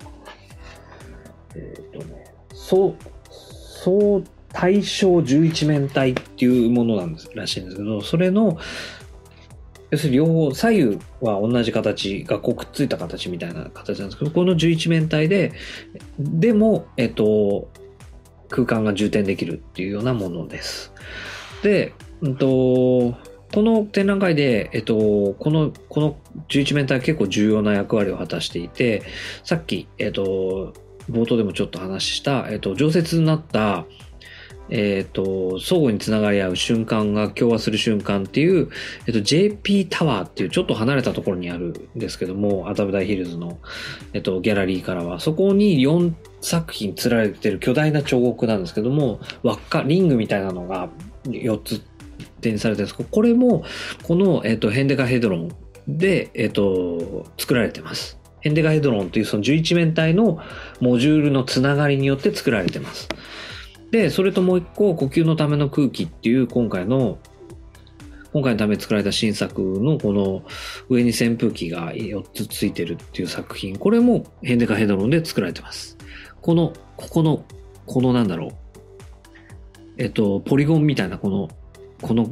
[1.55, 2.95] えっ、ー、とね、そう、
[3.31, 4.23] 相
[4.53, 8.59] 対称11面体っていうものなんですらしいんですけど、それの
[9.91, 15.53] 要するに両方、左右は同じ形がこうくっついた形みたいな形なんですけど、この11面体で、
[16.19, 17.69] でも、えっと、
[18.49, 20.93] 空間が充填できるっていうようなものです。
[21.63, 21.93] で、
[22.29, 23.15] んと、
[23.55, 26.17] この展覧会で、えっと、この、この
[26.49, 29.03] 11面体結構重要な役割を果たしていて、
[29.45, 30.75] さっき、えっと、
[31.11, 33.85] 冒頭でもちょっと話した、えっと、常設になった、
[34.71, 38.71] えっ、と、相互につながり合う瞬間が共和する瞬間っていう、
[39.07, 43.59] えっ、と、JP タワーっていうちょっと離れたところにあるんですけども、麻布台ヒルズの、
[44.15, 50.89] えっ、と、ギャラリーからは、そこに4作品釣られてる巨大な彫刻なんですけども、輪っか、リングみたいなのが
[51.27, 51.83] 4つ
[52.45, 53.65] 展されてるんです、これも、
[54.03, 55.57] この、えっ、と、ヘンデカヘドロン
[55.89, 58.19] で、えっ、と、作られてます。
[58.41, 60.39] ヘンデカヘドロンというその11面体の
[60.79, 63.09] モジュールのつながりによって作られてます。
[63.91, 67.19] で、それともう一個、呼吸のための空気っていう今回の、
[68.35, 70.43] 今回のため作られた新作のこの
[70.89, 73.77] 上に扇風機が4つついてるっていう作品。
[73.79, 75.97] これもヘンデカヘドロンで作られてます。
[76.43, 77.45] この、ここの、
[77.87, 78.51] このなんだろう。
[79.97, 81.49] えっと、ポリゴンみたいなこの、
[82.05, 82.29] この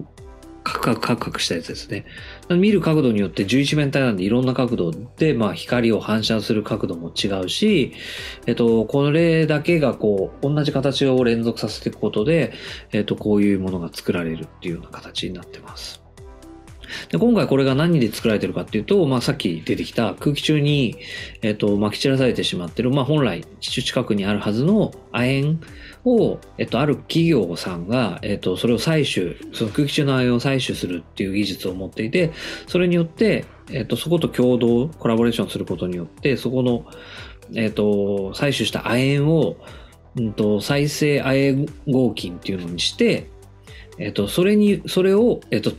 [0.65, 2.05] カクカクカクカクしたやつですね。
[2.51, 7.95] 見る角度によって11面体なんでいろんな角度で、まあ光を反射する角度も違うし、
[8.47, 12.53] えっと、これだけがこう、同じ形を連続させていくことで、
[12.93, 16.02] えっと、こういうものが作られるっていうような形になってます。
[17.11, 20.97] で今回これが何で作られてるかっていうと、まあ、さっき出てきた空気中に、
[21.43, 25.59] えっ、と、撒き散らされてしまってる、まあ、本来地中近くにあるはずの亜鉛
[26.05, 32.33] を、えっ、と、ある企業さんが、えっ、と、それを採取、その空気中の亜鉛を採取するっていう技術を持っていて、
[32.67, 36.85] それによって、えっ、と、そこと共同、コラボレーションすることによって、そこの、
[37.55, 39.57] えっ、と、採取した亜鉛を、
[40.17, 43.31] うんと、再生亜鉛合金っていうのにして、
[43.99, 45.73] えっ、と、それに、それを、えっ、と、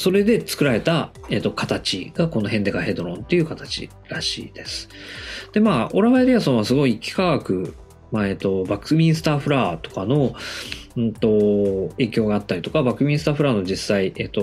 [0.00, 4.88] それで作られた、えっ、と、形がこのヘンデカヘドロンっていう形らしいです。
[5.52, 7.74] で、まあ、オラファイリアソンはすごい幾何学、
[8.10, 10.34] まあ、えっ、と、バックミンスターフラーとかの、
[10.96, 14.40] うんと、影響があったりとか、バックミンスターフラーの実際、えっ、と、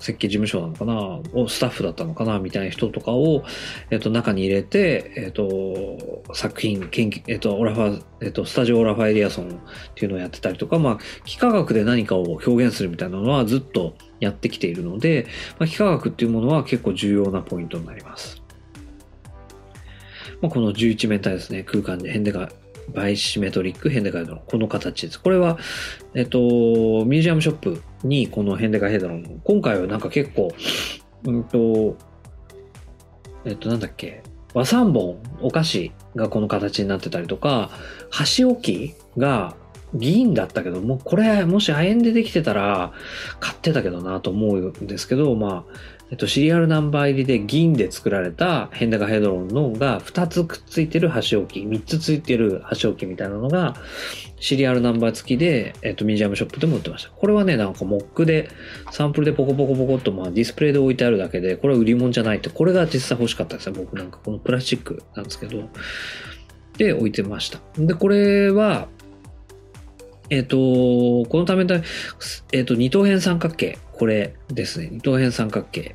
[0.00, 1.48] 設計事務所なのかな？
[1.48, 2.38] スタッフだったのかな？
[2.40, 3.44] みたいな人とかを、
[3.90, 9.50] えっと、中に入れて、えっと、作品、研究、えっと、オラファ、えっと、スタジオオラファエリアソンっ
[9.94, 15.26] ていうのをやってたりとか、まあ、幾何学で何かを表現するみたいなのはずっとやってきているので、
[15.58, 18.42] まあ、幾何学っていうものは結構重要なポイントになります。
[20.40, 22.50] まあ、この11面体ですね、空間で変でが
[22.94, 24.42] バイシメトリックヘンデガイドロン。
[24.46, 25.20] この形です。
[25.20, 25.58] これは、
[26.14, 29.40] えっと、ミュージアムショップにこのヘンデガイヘドロン。
[29.44, 30.52] 今回はなんか結構、
[31.24, 31.96] うんと、
[33.44, 34.22] えっと、なんだっけ。
[34.52, 37.70] 和三本、お菓子がこの形になってたりとか、
[38.10, 39.54] 箸置きが
[39.94, 42.92] 銀だったけども、これもし亜鉛でできてたら
[43.38, 53.74] 買ってたけどなと思うんですけど、まあ、えっと、シリアルナンバー入りで銀で作られたヘンダガヘドロンのが2つくっついてる箸置き、3つついてる箸置きみたいなのが、
[54.40, 57.10] シリアルナンバー付きで、えっと、ミュージアムショップでも売ってました。
[57.10, 58.48] これはね、なんかモックで、
[58.90, 63.78] サンプルでポコポコポコっと、まあディスプレイで置いてあるだけで、これは売り物じゃないって、これが実際欲しかったですね。
[63.78, 65.68] 僕なんかこのプラスチックなんですけど、
[66.76, 67.60] で置いてました。
[67.78, 68.88] で、これは、
[70.30, 71.80] えっ、と、このためだ、
[72.52, 73.78] えっ、と、二等辺三角形。
[74.00, 74.88] これですね。
[74.90, 75.94] 二等辺三角形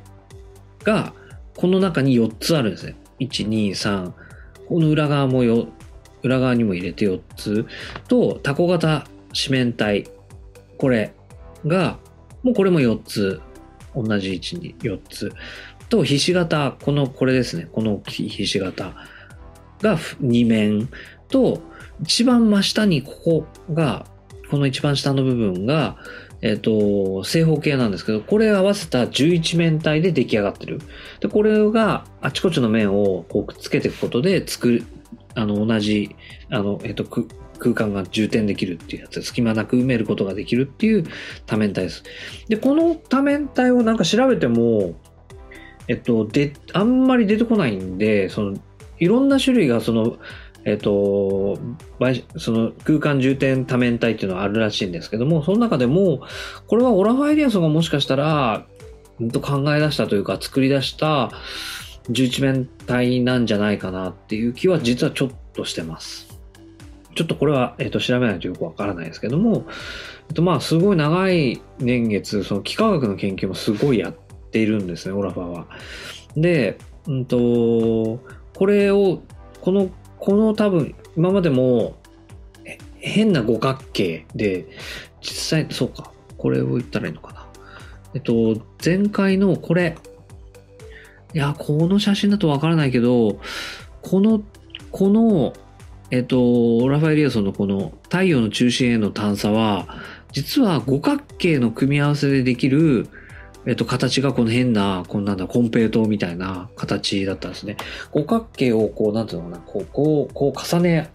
[0.84, 1.12] が、
[1.56, 2.94] この中に4つあるんですね。
[3.18, 4.12] 1、2、3。
[4.68, 5.66] この裏側もよ、
[6.22, 7.66] 裏側にも入れて4つ。
[8.06, 10.06] と、タコ型四面体。
[10.78, 11.14] これ
[11.66, 11.98] が、
[12.44, 13.40] もうこれも4つ。
[13.96, 15.32] 同じ位置に4つ。
[15.88, 16.76] と、ひし形。
[16.80, 17.66] この、これですね。
[17.72, 18.94] このひし形
[19.82, 20.88] が2面。
[21.28, 21.60] と、
[22.04, 24.06] 一番真下にここが、
[24.48, 25.96] この一番下の部分が、
[26.42, 30.80] えっ、と、正方形なんですけど、これ合わせた11面体で出来上がってる。
[31.20, 34.84] で、これがあちこちの面をこうくっつけていくことで作る、
[35.34, 36.14] あの、同じ、
[36.50, 41.04] あの、えっ、と、空間が充填できるっていうやつ隙間なく埋めることができるっていう
[41.46, 42.04] 多面体です。
[42.48, 44.94] で、この多面体をなんか調べても、
[45.88, 48.58] えっと、で、あんまり出てこないんで、その、
[48.98, 50.16] いろんな種類がその、
[50.66, 51.58] えっ、と、
[52.36, 56.22] その空間重点多面体っていうのはあるらしいんですけども、その中でも、
[56.66, 58.66] これはオラファエリアソンがもしかしたら、
[59.32, 61.30] と考え出したというか作り出した
[62.10, 66.26] 11面体なんじゃないかなっていう気は実はちょっとしてます。
[67.14, 69.66] ちょっとこれは、えっ、と、調べないとよくわからないですけども、
[70.28, 74.14] えっ、と、まあ、すごい長い年月、その幾何学の研究もすごいやっ
[74.50, 75.66] ているんですね、オラファは。
[76.36, 76.76] で、
[77.06, 78.20] うんと、
[78.54, 79.22] これを、
[79.62, 79.90] この
[80.26, 82.00] この多分、今までも、
[82.98, 84.66] 変な五角形で、
[85.20, 87.46] 実際、そうか、これを言ったらいいのかな。
[88.12, 89.96] えっと、前回のこれ、
[91.32, 93.38] いや、この写真だとわからないけど、
[94.02, 94.42] この、
[94.90, 95.52] この、
[96.10, 99.86] えっと、ラファエリアソンのこの太陽の中心への探査は、
[100.32, 103.06] 実は五角形の組み合わせでできる
[103.66, 107.76] えっと、形がこの変な、こんなんだ、コンペイトみたいな形だったんですね。
[108.12, 111.10] 五角形をこう、なんていうのかな、こう、こう、こう重ね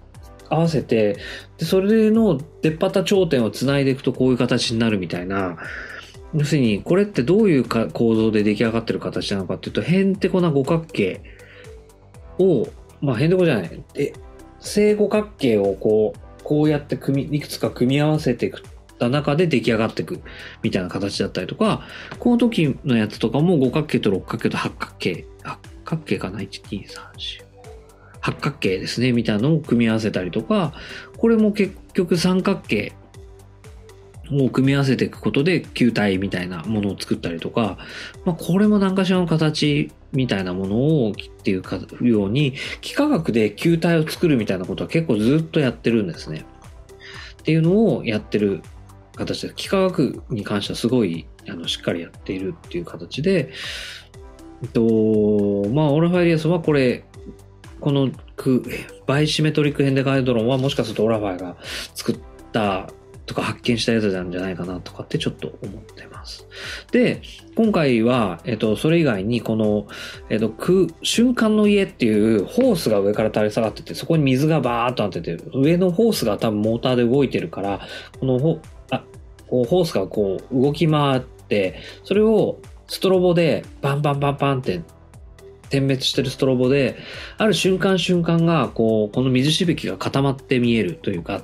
[0.50, 1.18] 合わせて、
[1.58, 5.58] で、それの出っ張った頂点を繋いでいくとこういう形になるみたいな、
[6.34, 11.22] 要するに、これってどういうか構造で出来上がってる形なのかっていうと、へんてこな五角形
[12.38, 12.68] を、
[13.02, 13.84] まあ、へんてこじゃない。
[13.96, 14.12] え、
[14.60, 18.62] 正五角形をこう、こうやって組み、いくつか組み合わせていく
[19.02, 20.22] た中で出来上がっていく
[20.62, 21.82] みたいな形だったりとか、
[22.20, 27.44] この時のやつとかも五角形と六角形と八角形、八角形かな ?1、2、3、4。
[28.20, 30.74] 八角形ですね、みたいなのを組み合わせたりとか、
[31.18, 32.94] これも結局三角形
[34.32, 37.80] を組み合わせていくことで球体みたいなものを作ったりとか、
[38.24, 46.46] まあ、これも何かしらの形みたいなものをっていうかように、幾何学で球体を作るみたいなことは結構ずっとやってるんですね。
[47.42, 48.62] っていうのをやってる
[49.26, 53.52] 形で、幾何学に関してはすごいあのしっかりやっているっていう形で、
[54.64, 54.82] えっと、
[55.70, 57.04] まあ、オラファーエリアソンはこれ、
[57.80, 58.12] この
[59.08, 61.58] bisymmetric hendecahedron はもしかするとオラファーが
[61.96, 62.20] 作っ
[62.52, 62.90] た
[63.26, 66.46] とか発見したやつなんじゃないかなとかってちょっと思ってます。
[66.92, 67.22] で、
[67.56, 69.88] 今回は、えっと、それ以外にこの、
[70.30, 70.54] えっと、
[71.02, 75.44] 瞬間の家っていうホースが上から垂れ下がってて、そこに水がバーっと当てて。
[75.54, 77.80] 上のホースが多分モーターで動いてるから、
[78.20, 78.60] この
[79.48, 84.82] こうホースがこう動き回って、それをストロボでバンバンバンバンって
[85.72, 86.98] 点滅してるストロボで、
[87.38, 91.42] ある瞬間瞬間が、こう、この水しぶきが固まって見えるというか、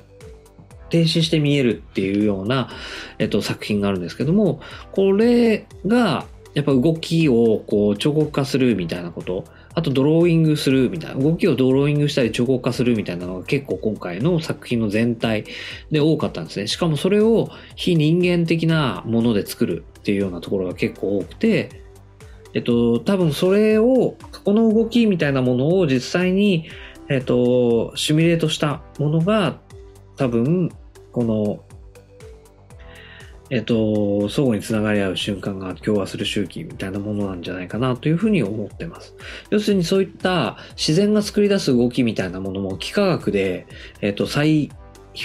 [0.90, 2.68] 停止して見えるっていうような、
[3.18, 4.60] えっと、作品があるんですけども、
[4.92, 9.44] これが、やっぱ動きをこう彫刻化するみたいなこと、
[9.78, 15.44] あとドローイングするみたいな、動きをドローイングしたり彫刻化するみたいなのが結構今回の作品の全体
[15.92, 16.66] で多かったんですね。
[16.66, 21.82] しかもそれを非人間的なもので作るっていうようなところが結構多くて、
[22.54, 26.68] えっと、多分それを、この動きみたいなものを実際に、
[27.08, 29.60] えっと、シミュレートしたものが、
[30.16, 30.72] 多分、
[31.12, 31.60] この、
[33.50, 39.14] えっと、相互につながり合う瞬間が共和する周期みたいなものなんじゃないかなというふうに思ってます。
[39.50, 43.66] 要するにそういった自然が作り出す動きみたいなものも幾何学で、
[44.00, 44.70] えっと、再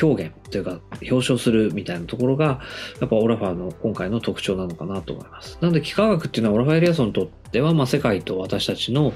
[0.02, 2.62] 表現というか表彰するみたいなところが、
[3.00, 5.58] やっぱオラファーの今回の特徴なのかなと思います。
[5.62, 9.14] なので、幾何学っていうのはオラファ・エリアソンにとっては、まあ、世界と私たちの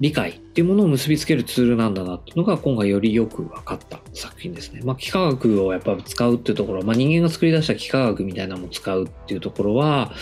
[0.00, 4.80] 理解っていうものを結びつけるツールなんだなっていうのが今回よりよく分かった作品ですね。
[4.84, 10.12] まあ、幾何学をやっぱ使うっていうところ、まあ、人間が作り出した幾何学みたいなのを使うっていうところは、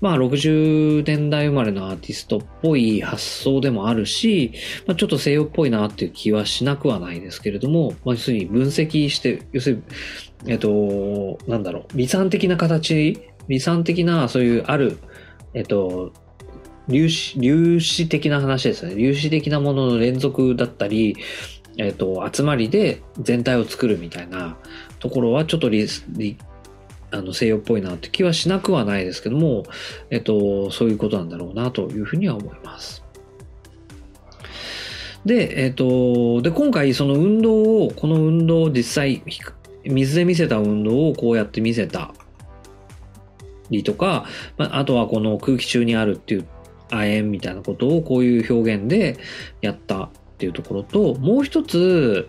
[0.00, 4.52] まあ、60年代生まれのアーティストっぽい発想でもあるし、
[4.86, 9.82] まあ、ちょっと西洋っぽいなっていう気はしなくはないですけれども、まあ、要するに分析して、要する
[10.44, 14.98] に、えっと、なんだろう、理算的な形、理算的なそういうある、
[15.54, 16.12] えっと、
[16.88, 18.92] 粒子、粒子的な話ですね。
[18.92, 21.16] 粒子的なものの連続だったり、
[21.76, 24.56] えっ、ー、と、集まりで全体を作るみたいな
[24.98, 25.86] ところはちょっとリ
[27.10, 29.64] あの西洋っぽいなって気はしなくはないですけども、
[30.10, 33.02] えっ、ー、と、そういうことなんだろうなというふうには思います。
[35.24, 39.22] で、えっ、ー、と、で、今回その運動を、この運動を実際、
[39.84, 42.12] 水で見せた運動をこうやって見せた
[43.70, 44.26] りとか、
[44.56, 46.46] まあとはこの空気中にあるっていう
[46.90, 49.18] 亜鉛みたいなことをこういう表現で
[49.60, 52.28] やったっていうところと、もう一つ、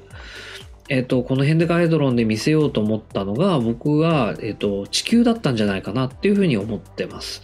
[0.90, 7.44] えっ、と、このヘンデカヘドロンで見せようと思ったのが、僕は、えっ、と、地球だったんじゃないかなっていうふうに思ってます。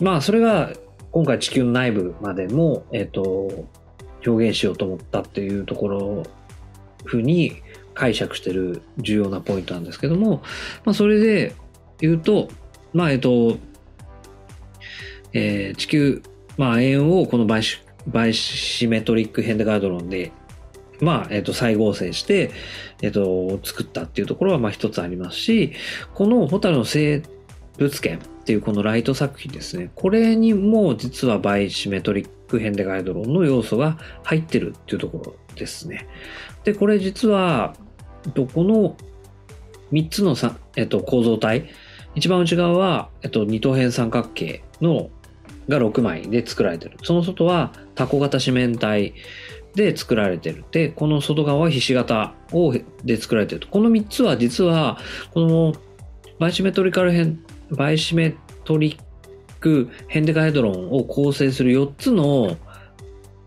[0.00, 0.72] まあ、それが、
[1.10, 3.66] 今回地球の内部までも、えっ、と、
[4.24, 6.22] 表現しようと思ったっていうところ、
[7.04, 7.62] ふうに
[7.94, 10.42] 解釈してる重要なポイントなんですけども、
[10.84, 11.54] まあ、それで
[11.98, 12.48] 言うと、
[12.92, 13.58] まあ、えっ、と、
[15.32, 16.22] えー、地球
[16.58, 20.32] まあ、円をこのバイシバイシメトリックヘンデガードロンで、
[21.00, 22.50] まあ、えっ、と、再合成して、
[23.02, 25.72] えっ、と、作ったっていうところは、まあ、一つありますし、
[26.14, 27.22] このホタルの生
[27.76, 29.90] 物圏っていうこのライト作品ですね。
[29.94, 36.08] これにも実はバイシメトリックヘンデガイドロンの要素が入ってるっていうところですね。
[36.64, 37.74] で、これ実は、
[38.34, 38.96] どこの
[39.92, 41.68] 3つのさ、えっと、構造体、
[42.14, 45.10] 一番内側は、えっと、二等辺三角形の
[45.68, 46.98] が6枚で作られてる。
[47.02, 49.14] その外はタコ型四面体
[49.74, 50.64] で作られてる。
[50.70, 53.66] で、この外側はひし形をで作られてる。
[53.70, 54.98] この3つは実は、
[55.32, 55.74] この
[56.38, 57.40] バイシメトリカルヘン、
[57.70, 58.98] バイシメトリッ
[59.60, 62.56] クヘンデカヘドロンを構成する4つの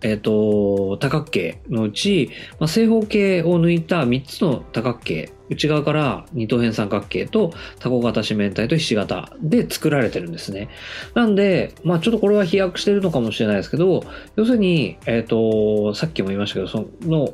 [0.03, 10.69] えっ、ー、と、多角形のうち、まあ、正方形を抜いた3つの多角形、内側から二等辺三角形とタコ型四面体とひし形で作られてるんですね。
[11.13, 14.03] なんで、まあちょっとこれは飛躍してるのかもしれないですけど、
[14.37, 17.33] 要するに、えっ、ー、と、さっきも言いましたけど、その、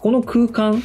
[0.00, 0.82] この空間、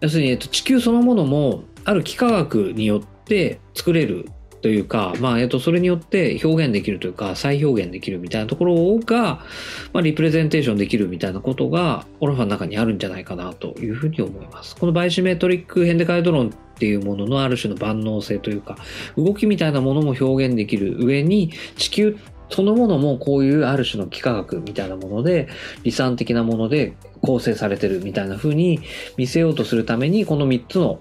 [0.00, 4.28] 要するに、えっと、地球そのものも、ある幾何学によって作れる
[4.66, 9.44] というか、まあ、えっと、それによって表現できるというか、再表現できるみたいなところが、
[9.92, 14.74] まあ、リプレゼンテーションできるみたいなことが、オラファの中にあるんじゃないかなというふうに思います。
[14.74, 18.76] このバイシメトリックヘンデカイドロンっていうもののある種の万能性というか、
[19.16, 22.18] 動きみたいなものも表現できる上に、地球
[22.50, 25.46] そのものもこういうある種の幾何学みたいなもので、
[25.84, 28.80] 理算的なもので構成されてるみたいな風に
[29.16, 30.98] 見せようとするために、この3つの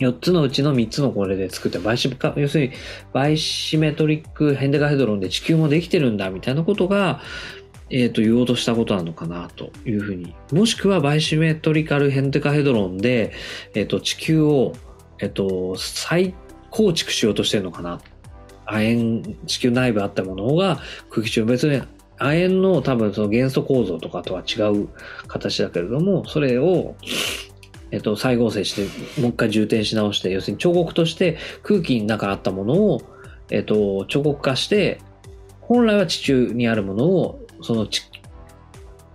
[0.00, 2.72] 4つのうちの3つのこれで作って、バイシ要するに
[3.12, 7.20] バイシメトリックヘンデガヘドロンで地球もできてるんだみたいなことが、
[7.90, 10.34] え、ー、と、言おうとしたことなのかなというふうに。
[10.52, 13.32] もしくはバイシメトリカルヘンデカヘドロンで、
[13.74, 14.72] え、ー、と、地球を、
[15.20, 16.34] え、ー、と、再
[16.70, 18.00] 構築しようとしてるのかな。
[18.66, 20.80] 亜鉛、地球内部あったものが
[21.10, 21.82] 空気中、別に
[22.18, 24.88] 亜鉛の多分その元素構造とかとは違う
[25.26, 26.94] 形だけれども、それを、
[27.94, 33.02] えっと、再合成して、もう一回充填し直して、要するに彫刻として空気の中にあったものを、
[33.50, 35.00] えっと、彫刻化して、
[35.60, 38.02] 本来は地中にあるものを、その地、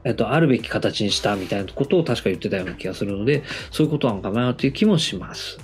[0.06, 5.60] えっと、あるべき形にしたみたいなことを確か言ってたような気がするので、そういうことなのかなという気もします。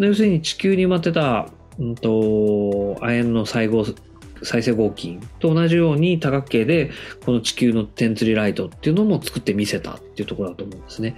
[0.00, 3.96] で要するに地球に埋まってた、うんと、亜鉛の細胞、
[4.42, 6.90] 再生合金と同じように多角形で
[7.24, 11.16] この地球の点釣りライトっていうのも作ってみせたっていうところだと思うんですね。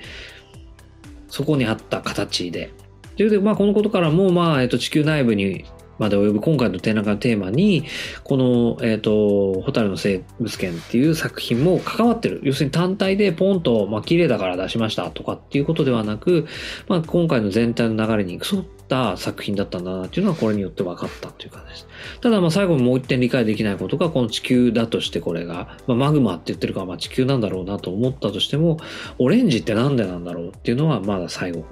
[1.34, 2.70] そこにあった形で。
[3.16, 5.64] というで、まあ、このことからも、まあ、えっと、地球内部に
[5.98, 7.84] まで及ぶ今回の展覧会のテーマに、
[8.22, 12.40] この、えっ、と、ホタルの生物圏っていう作品も関わってる。
[12.42, 16.46] 要するに単体でポンと、まあ、綺麗だから出しましたとかっていうことではなく、
[16.88, 21.88] まあ、今回の全体の流れに沿った作品だったんだなっていうのはこれによって分かったっていう感じです。
[22.20, 28.78] ただ、まあ、最後にもう一点理解できないことが、この地球だとしてこれが、まあ、マグマって言ってるから、まあ、地球なんだろうなと思ったとしても、
[29.18, 31.64] オレンジってなんでなんだろうっていうのは、まだ最後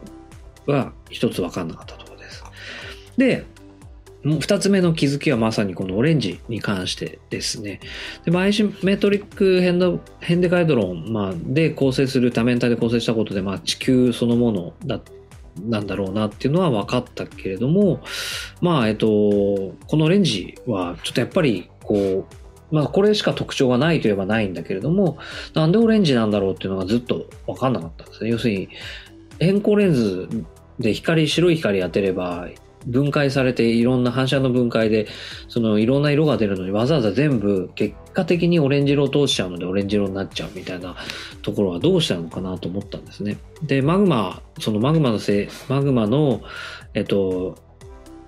[0.66, 2.44] は一つ分かんなかったところです。
[3.16, 3.46] で、
[4.24, 7.80] 二つ目の気づきはまさにこのオレンジに関してですね。
[8.24, 15.00] で、マイシメトリックヘンドヘンデカイドロン、まあ、で構成する多面体で構成したことで、まあ、地球そのものだ
[15.60, 18.00] なんだろうなっていうのは分かったけれども、
[18.60, 25.18] まあ、えっと、このオレンジはちょっとやっぱりこう、まあ、これしか特徴がないといえばないんだけれども、
[25.54, 28.30] なんでオレンジなんだろうっていうのがずっと分かんなかったんですね。
[28.30, 28.68] 要するに、
[29.38, 30.28] 変光レンズ
[30.78, 32.48] で光、白い光当てれば、
[32.86, 35.06] 分解されていろんな反射の分解で、
[35.48, 40.96] そのいろんな色が出るのにわざわざ全部結果的にオレンジ色を通しちゃうのでオレンジ色になっちゃうみたいな
[41.42, 43.38] ところはどうしたのかなと思ったんですね。
[43.62, 46.42] で、マグマ、そのマグマのせい、マグマの、
[46.94, 47.56] えっと、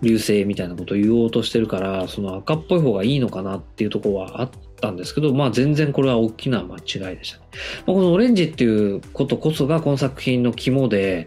[0.03, 4.51] 流星みたいなことを言おうとしてるから、その赤っぽい方がいいのかなっていうところはあっ
[4.81, 7.45] たんですけど、まあ全然これは大きな間違いでしたね。
[7.87, 11.27] まあ、このオレンジっていうことこそがこの作品の肝で、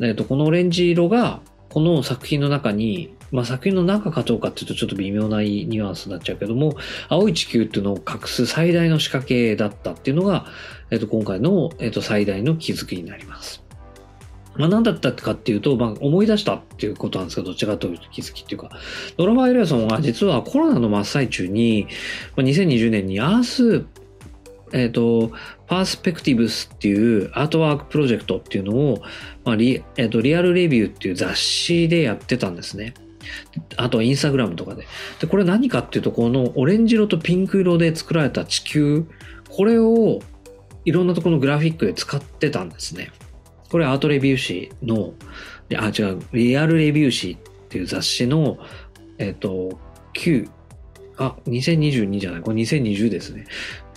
[0.00, 1.40] えっと、このオレンジ色が
[1.72, 6.76] この作品の中に、まあ、作品の中かどうかっていうとちょっと微妙なニュアンスになっちゃうけども、
[7.08, 10.44] 青い地球っていうのを隠す最大の仕掛けだったっていうのが、
[10.90, 13.62] えっと、今回の、えっと、最大の気づきになります。
[14.56, 18.68] まあ、何だったかっていうと、まあ、思い出したっていうことなんですけど、どっちかというと気づきっていうか、
[19.16, 21.86] ドラマ・エリアソンは実はコロナの真っ最中に、
[22.36, 23.86] まあ、2020年にアース
[24.72, 25.32] えっ、ー、と、
[25.72, 29.02] パースペクティブスっていうアートワークプロジェクトっていうのを、
[29.42, 32.92] まあリえーと、リアルレビューっていう雑誌でやってたんですね。
[33.78, 34.86] あとはインスタグラムとかで。
[35.18, 39.06] で、これ何かっていうと、このオレンジ色とピンク色で作られた地球、
[39.48, 40.20] これを
[40.84, 43.10] いろんなところのグラフィックで使ってたんですね。
[43.70, 45.14] これアートレビュー誌の、
[45.78, 48.58] あ、違う、リアルレビュー誌っていう雑誌の、
[49.16, 49.80] えっ、ー、と、
[50.12, 50.50] 9、
[51.16, 52.40] あ、2022じゃない？
[52.42, 53.46] これ2020ですね。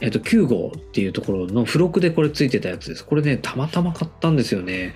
[0.01, 3.05] えっと、9号っていうところの付録でこれついてたやつです。
[3.05, 4.93] これね、たまたま買ったんですよね。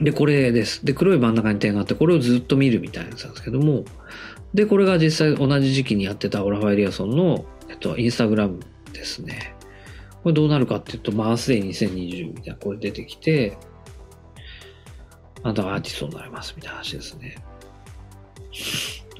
[0.00, 0.84] で、これです。
[0.84, 3.84] で、黒い真ん中に点があって、これをずっと見るみたいなやつなんですけども、
[4.54, 8.60] で、これが実際同じ時期にやってたオラファエリアソンの、えっと、インスタグラム
[8.92, 9.54] ですね。
[10.22, 13.58] これどうなるかっていうと、まあ、すでに2020みたいな、これ出てきて、
[15.42, 17.36] あなたがアーティストになれますみたいな話ですね。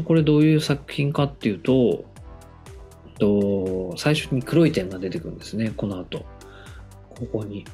[0.04, 2.04] これどういう作品かっていうと、
[3.18, 6.24] と最初に黒い点が出てくるんですね、この後。
[7.10, 7.64] ここに。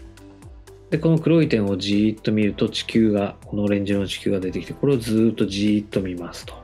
[0.90, 6.54] で、この黒い点をじーっと見ると地球が、このオレンジ色の地球が出てきて、これをずーっとじーっと見ますと。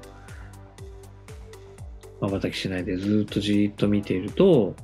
[2.20, 4.74] 瞬きしないでずーっとじーっと見ていると、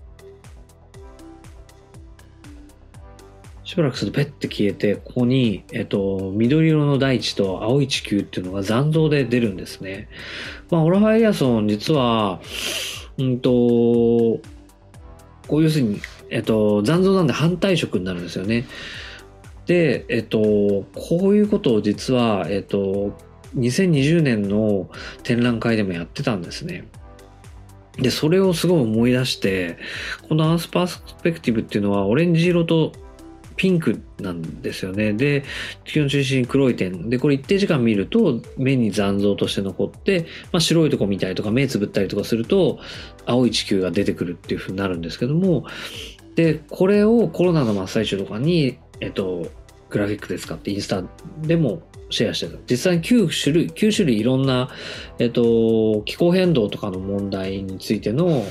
[3.66, 10.08] しばらくするとペッて消えて、ここに、えっと、緑色の大地と青い地球っていうのが残像で出るんですね。
[10.70, 12.40] まあ、オラファイアソン、実は、
[13.18, 14.40] うんと、こ
[15.58, 16.00] う要するに、
[16.30, 18.66] えっと、残像なんで反対色になるんですよね。
[19.66, 20.38] で、えっと、
[20.94, 23.16] こういうことを実は、えっと、
[23.56, 24.88] 2020年の
[25.22, 26.86] 展覧会でもやってたんですね。
[27.98, 29.78] で、それをすごい思い出して、
[30.28, 32.92] このアースパースペクティブっていうのはオレンジ色と
[33.56, 35.12] ピンクなんですよね。
[35.12, 35.44] で、
[35.84, 37.08] 地球の中心に黒い点。
[37.08, 42.78] で、これ一定時間見ると目に残像として残って、まあ、白いとこ見たりとか目つぶったりとかすると
[43.24, 45.64] 青い地球が出てくるっていう風になるんですけども、
[46.34, 49.50] で、これをコロナの真っ最中とかに、えっと、
[49.88, 51.02] グラフィックで使ってインスタ
[51.42, 52.58] でもシェアしてた。
[52.68, 54.68] 実際に9種類、9種類いろんな、
[55.18, 58.44] えっと、気候変動とかの問題についての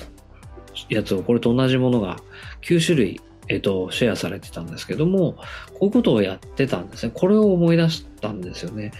[0.90, 2.18] やつを、これと同じものが
[2.64, 5.34] 9種類えっ、と、シェアされてたんですけども、
[5.74, 7.12] こういうことをやってたんですね。
[7.14, 8.92] これを思い出したんですよね。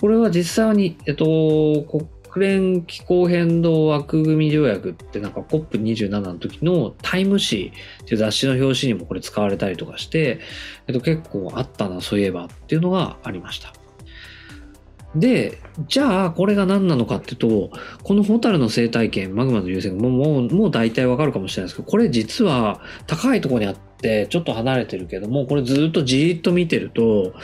[0.00, 7.72] これは実際に、えっ、と、国連気候変動枠組み条約ってなんか COP27 の時のタイム誌
[8.02, 10.40] っていう雑誌の表紙にもこれ使われたりとかして、
[10.86, 13.74] えっと、結構あったな、そういえばっていうのがありました。
[15.14, 15.58] で、
[15.88, 17.70] じゃあ、これが何なのかっていうと、
[18.02, 27.34] このホタルの生態圏、マグマの流星群もうもう、もう大体わかるかもしれないですけど、これ実は高いところにあって、ちょっと離れてるけども、これずっとじーっと見てると、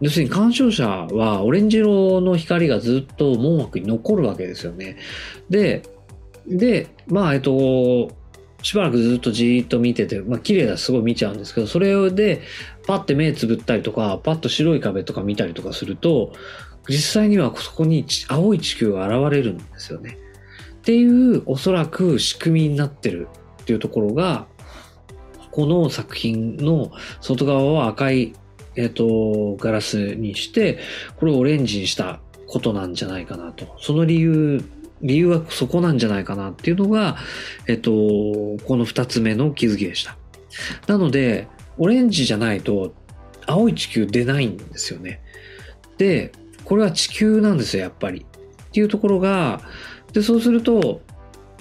[0.00, 4.96] 要するに鑑賞者はオレンジ色の光がずっと網膜に残るわけですよね。
[5.48, 5.82] で、
[6.48, 8.10] で、まあ、えっと、
[8.62, 12.42] しばらくずっとじーっと見てて、まあ綺麗だすごい見ちゃうんですけど、それで
[12.86, 16.32] パッて目つぶったりとか、パッと白い壁とか見たりとかすると、
[16.88, 20.18] 実際にはそこに青い地球が現れるんですよね。
[20.74, 23.28] っていうおそらく仕組みになってる
[23.62, 24.46] っていうところが、
[25.52, 28.32] この作品の外側は赤い、
[28.74, 30.78] えっ、ー、と、ガラスにして、
[31.16, 33.76] これをオレンジにしたことなんじゃないかなと。
[33.78, 34.64] その理由、
[35.02, 37.16] 理由はそこなんじゃないかなっていうのが、
[37.68, 40.16] えっ、ー、と、この二つ目の気づきでした。
[40.86, 41.46] なので、
[41.78, 42.94] オレンジじゃないと
[43.46, 45.20] 青い地球出ないんですよね。
[45.98, 46.32] で、
[46.72, 48.24] これは地球なんですよ、やっぱり。
[48.24, 49.60] っていうところが、
[50.14, 51.02] で、そうすると、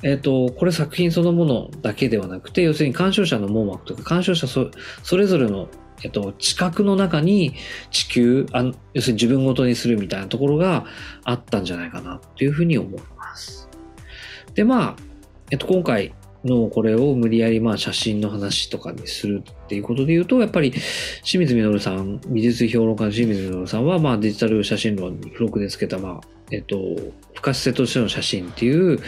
[0.03, 5.67] えっ、ー、と、これ作品そのものだけではなくて、要するに鑑賞者の網膜とか、鑑賞者それぞれの、
[6.01, 7.55] えっ、ー、と、知覚の中に
[7.89, 10.85] 地球あ、要するに自分ごとにするみたいなところが
[11.25, 13.67] あったんじゃないかなっていうふうに思います。
[14.53, 14.95] で、まあ、
[15.49, 20.71] えっ、と、今回、のこれを無理やりまあ写真の話とかにするっていうことで言うと、やっぱり
[21.23, 26.77] 清水実さん、美術評論家の清水実さんはまあデジタル写真論に付録でつけたまあ、えっと、
[27.33, 28.99] 不可視性としての写真っていう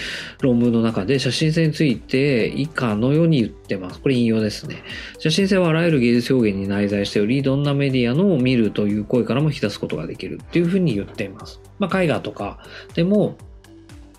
[0.42, 4.00] 論文の中で写真性について以下のように言ってます。
[4.00, 4.84] これ引用ですね。
[5.20, 11.62] 写真性はあらゆる芸術表現に内在しており、どんなメディアのを見るという声からも引き出すことができるっていうふうに言っています。
[11.80, 12.60] まあ絵画とか
[12.94, 13.38] でも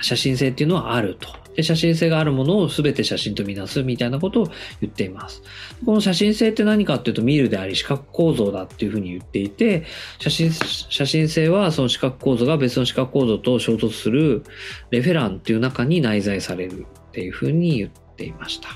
[0.01, 1.44] 写真性っていうのはあると。
[1.57, 4.49] で、写真性があるものを全て写真とみなすみたいなことを
[4.81, 5.43] 言っています。
[5.85, 9.85] この写真性って何かっていうと見るであり視覚構造だっていうふうに言っていて、
[10.19, 14.45] 写真、写真性はその視覚構造が別の視覚構造と衝突する
[14.91, 18.69] レフェランっていう中に内在されるっていうふうに言っていました。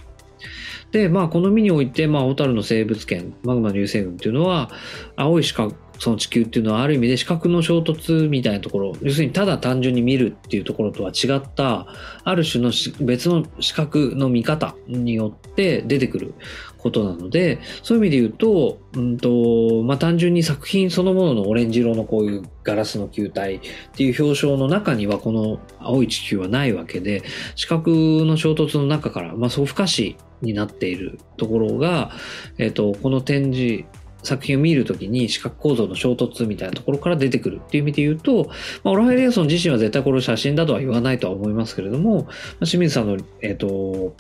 [0.93, 4.71] で、まあ、この身において、まあ、小樽の生物圏、マグマ流星群っていうのは、
[5.17, 11.87] 青い視覚その地球っていうのはある意味で視覚の衝突みたいなところ、要するにただ単純に見るっていうところとは違った、
[12.25, 12.71] ある種の
[13.01, 16.35] 別の視覚の見方によって出てくる
[16.79, 23.61] ことなので、そういう意味で言うと、うんと、まあ、単純に作品そのもののオレンジ色のこういうガラスの球体っ
[23.95, 27.23] ていう表彰の中にはこの青い地球はないわけで、
[27.57, 32.13] 視覚の衝突の中から、まあ、そう不可視になっているところが、
[32.59, 33.85] えっ、と、この展示
[34.23, 38.49] 作品を見るときに視覚構造の衝突みたいなところから出てくるっていう意味で言うと、
[38.83, 42.31] まあ、オラファエリアソン自身は絶対これ写真だとは言わないとは思いますけれども、ま
[42.63, 44.15] あ、清水さんの、えっ、ー、と、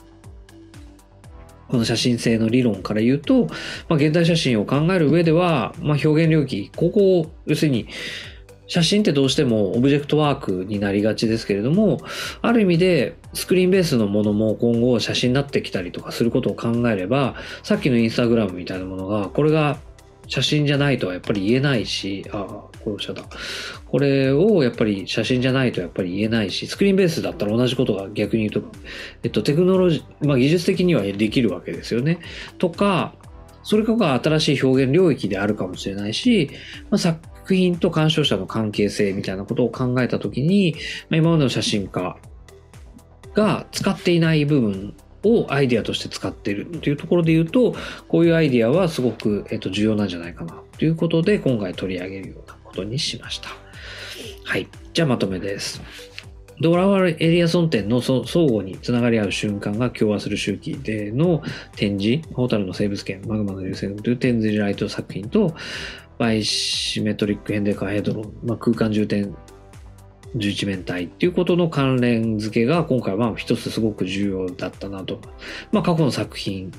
[1.68, 3.55] この写真性の理論から言うと、ま
[3.90, 7.88] あ、現代写真を考える上では、まあ、表現領域、ここを、要するに、
[8.68, 12.01] 写真ってどうしてもオブジェクトワークになりがちですけれども、
[12.42, 19.78] ある意味でスクリーンベースのものも今後写真になってきたりとかすることを考えれば、さっきのインスタグラムみたいなものが、これが
[20.29, 23.24] 写真じゃないとはやっぱり言えないし、ああ、殺者だ。
[23.87, 28.70] これをやっぱり写真じゃないとやっぱり言えないし、スクリーンベースだったら同じことが逆に言うと、
[29.22, 32.20] えっと、テクノロジー、まあ技術的にはできるわけですよね。
[32.59, 33.14] とか、
[33.62, 36.51] それが新しい表現領域であるかもしれないし、
[36.91, 40.74] まあ、作品と鑑賞者の関係性みたいなことを考えたときに、
[41.11, 42.16] まあ、今までの写真家
[43.35, 47.74] が使っていない部分をアイディアとして使っているというところで言うと、
[48.08, 53.50] こういうアイディアはすごく、えっと、重要なんじゃないかなということで、今回取り上げるようなことにしました。
[54.44, 54.68] はい。
[54.94, 55.80] じゃあまとめです。
[56.60, 61.42] ドラワーエリアソン店の相互につながり合う瞬間が共和する周期での
[61.76, 65.54] 展示、ホタルの生物圏、マグマの流星群という展示ライト作品と、
[66.18, 69.36] バイシメトリックヘンデカーヘドロン、まあ、空間重点
[70.37, 75.20] 11面体っていうことの関連付けが今回は一つすごく重要だったなと。
[75.72, 76.72] まあ過去の作品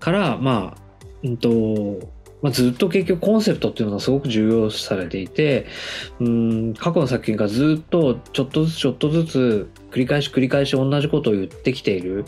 [0.00, 0.80] から、まあ、
[1.22, 5.66] うんと、まあ、ずっと結局コンセプトっていうのがすごく重要視されていて、
[6.20, 12.24] うん、過去の作品がずっとちょっとずつちょっとずつ繰り返し繰り返し同じことを言ってきている。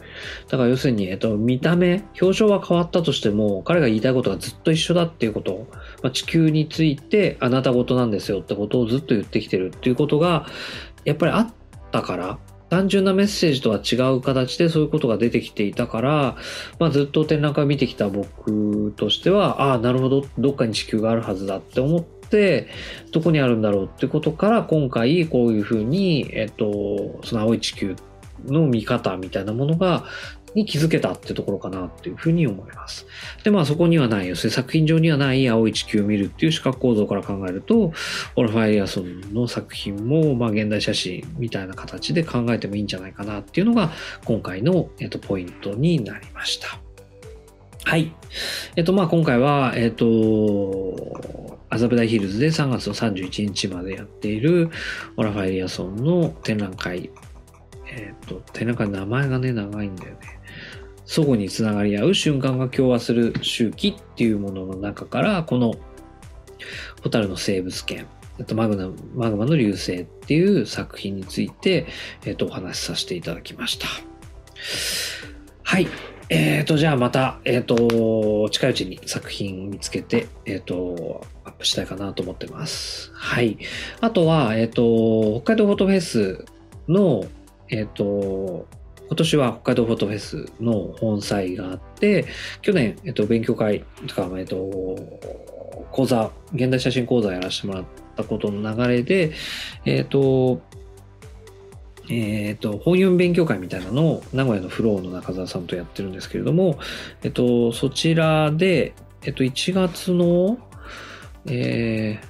[0.48, 5.66] だから要するに、えっと、見た目、表情は変わったとしても、彼が言いたいことがずっと一緒だっていうこと
[6.02, 10.46] まあ、地球についてあなた事なんですよってことをずっと言ってきてるっていうことが、
[11.04, 11.54] やっぱりあっ
[11.90, 12.38] たから、
[12.70, 16.36] 単純なメッセージとは違う形でそういうことが出てきていたから、
[16.78, 22.68] まあ、ずっと展覧会を見てきた僕としては、ああ、なるほど、どっかに地球があるはずだって思って、
[23.10, 27.96] どこにあるんだろうってことから、今回こういうふうに、えっと、その青い地球
[28.46, 30.04] の見方みたいなものが
[30.58, 33.06] に気づけたってところかなっていうふうに思います。
[33.44, 37.92] で、まあそこにはない、要するに作品上にはない青い地球を見るっていう視覚構造から考えると、
[38.36, 43.92] オラファイリアソンの作品も、まあ現代写真みたいな形で考えてもいいんじゃないかなっていうのが
[44.24, 46.78] 今回の、えっと、ポイントになりました。
[47.84, 48.12] はい。
[48.76, 54.70] えっと、まあ今回は、えっと、麻布台ヒルズで3月の31日までやっている
[55.16, 57.10] オラファイリアソンの展覧会
[57.90, 60.37] えっ、と、展覧会の名前がね、長いんだよね。
[61.08, 65.74] 相互につながり合う瞬間が共和する周期っていうものの中から、この、
[67.02, 68.06] ホタルの生物圏
[68.38, 71.86] えっと、マグナ、マグマの流星っていう作品について、
[72.24, 73.88] えっと、お話しさせていただきました。
[75.64, 75.88] はい。
[76.28, 83.10] えっ、ー、と、じゃあまた、えっ、ー、と、近いうちに作品見つけて、えっ、と、アップしたいかなと思ってます。
[83.14, 83.58] はい。
[84.00, 86.44] あとは、えっ、と、北海道フォトフェス
[86.86, 87.24] の、
[87.70, 88.68] えっ、と、
[89.08, 92.26] 今年は北海道フォトフェスの本祭があって、
[92.60, 94.56] 去年、えっと、勉強会とか、えっと、
[95.90, 97.84] 講座、現代写真講座やらせてもらっ
[98.16, 99.32] たことの流れで、
[99.86, 100.60] えっと、
[102.10, 106.78] えっ、と、本読勉強会みたいなのを名古屋のフローの中澤さんとやってるんですけれども、
[107.22, 108.94] えっと、そちらで、
[109.24, 110.58] えっと、1月の、
[111.46, 112.26] えー、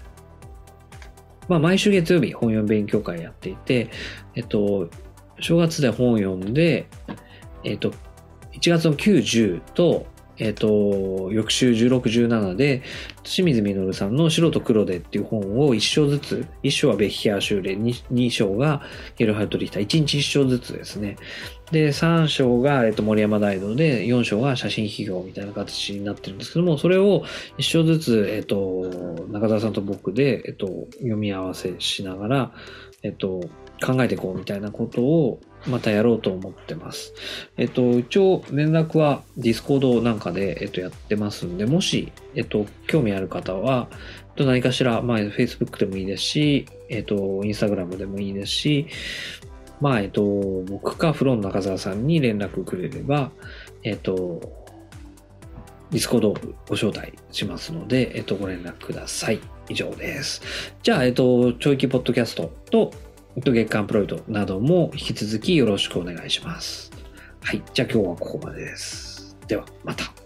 [1.48, 3.90] まあ、毎週月曜日本読勉強会やっていて、
[4.34, 4.88] えっと、
[5.40, 6.88] 正月で本読んで、
[7.64, 7.92] えっと、
[8.52, 10.06] 1月の9、10と、
[10.38, 12.82] えっ、と、翌週16、17で、
[13.24, 18.82] 清水実さんの白と黒でっていう本を1章ずつ、1章はベッヒア・シューレ、2, 2章が
[19.16, 21.16] ゲルハルト・リヒター、1日1章ずつですね。
[21.72, 27.24] で、3章が、えっと、森山大道で、4章が写真批評みたいな形になってるんですけども、それを
[27.58, 32.52] 1章ずつ、えっと、中澤さんと僕で、えっと、読み合わせしながら、
[33.02, 33.40] えっと、
[33.82, 37.14] 考えていこうみたいなことをまたやろうと思ってます。
[37.56, 43.88] えっと、一応連絡は Discord なんかで、えっと、やってますんで、もし、えっと、興味ある方は、
[44.36, 48.86] と何かしら、まあ、Facebook でもいいですし、えっと、Instagram でもいいですし、
[49.80, 50.22] まあ、えっと、
[50.66, 53.30] 僕かフロン中澤さんに連絡くれれば、
[53.82, 54.40] えっと、
[55.90, 56.34] Discord
[56.68, 59.40] ご招待しますので、えっと、ご連絡ください。
[59.70, 60.42] 以上です。
[60.82, 62.92] じゃあ、えっと、ちょいきポッドキャストと、
[63.40, 66.90] 月刊プロイドなども引き続きよろしくお願いします。
[67.42, 67.62] はい。
[67.72, 69.36] じゃあ今日はここまでです。
[69.46, 70.17] では、また。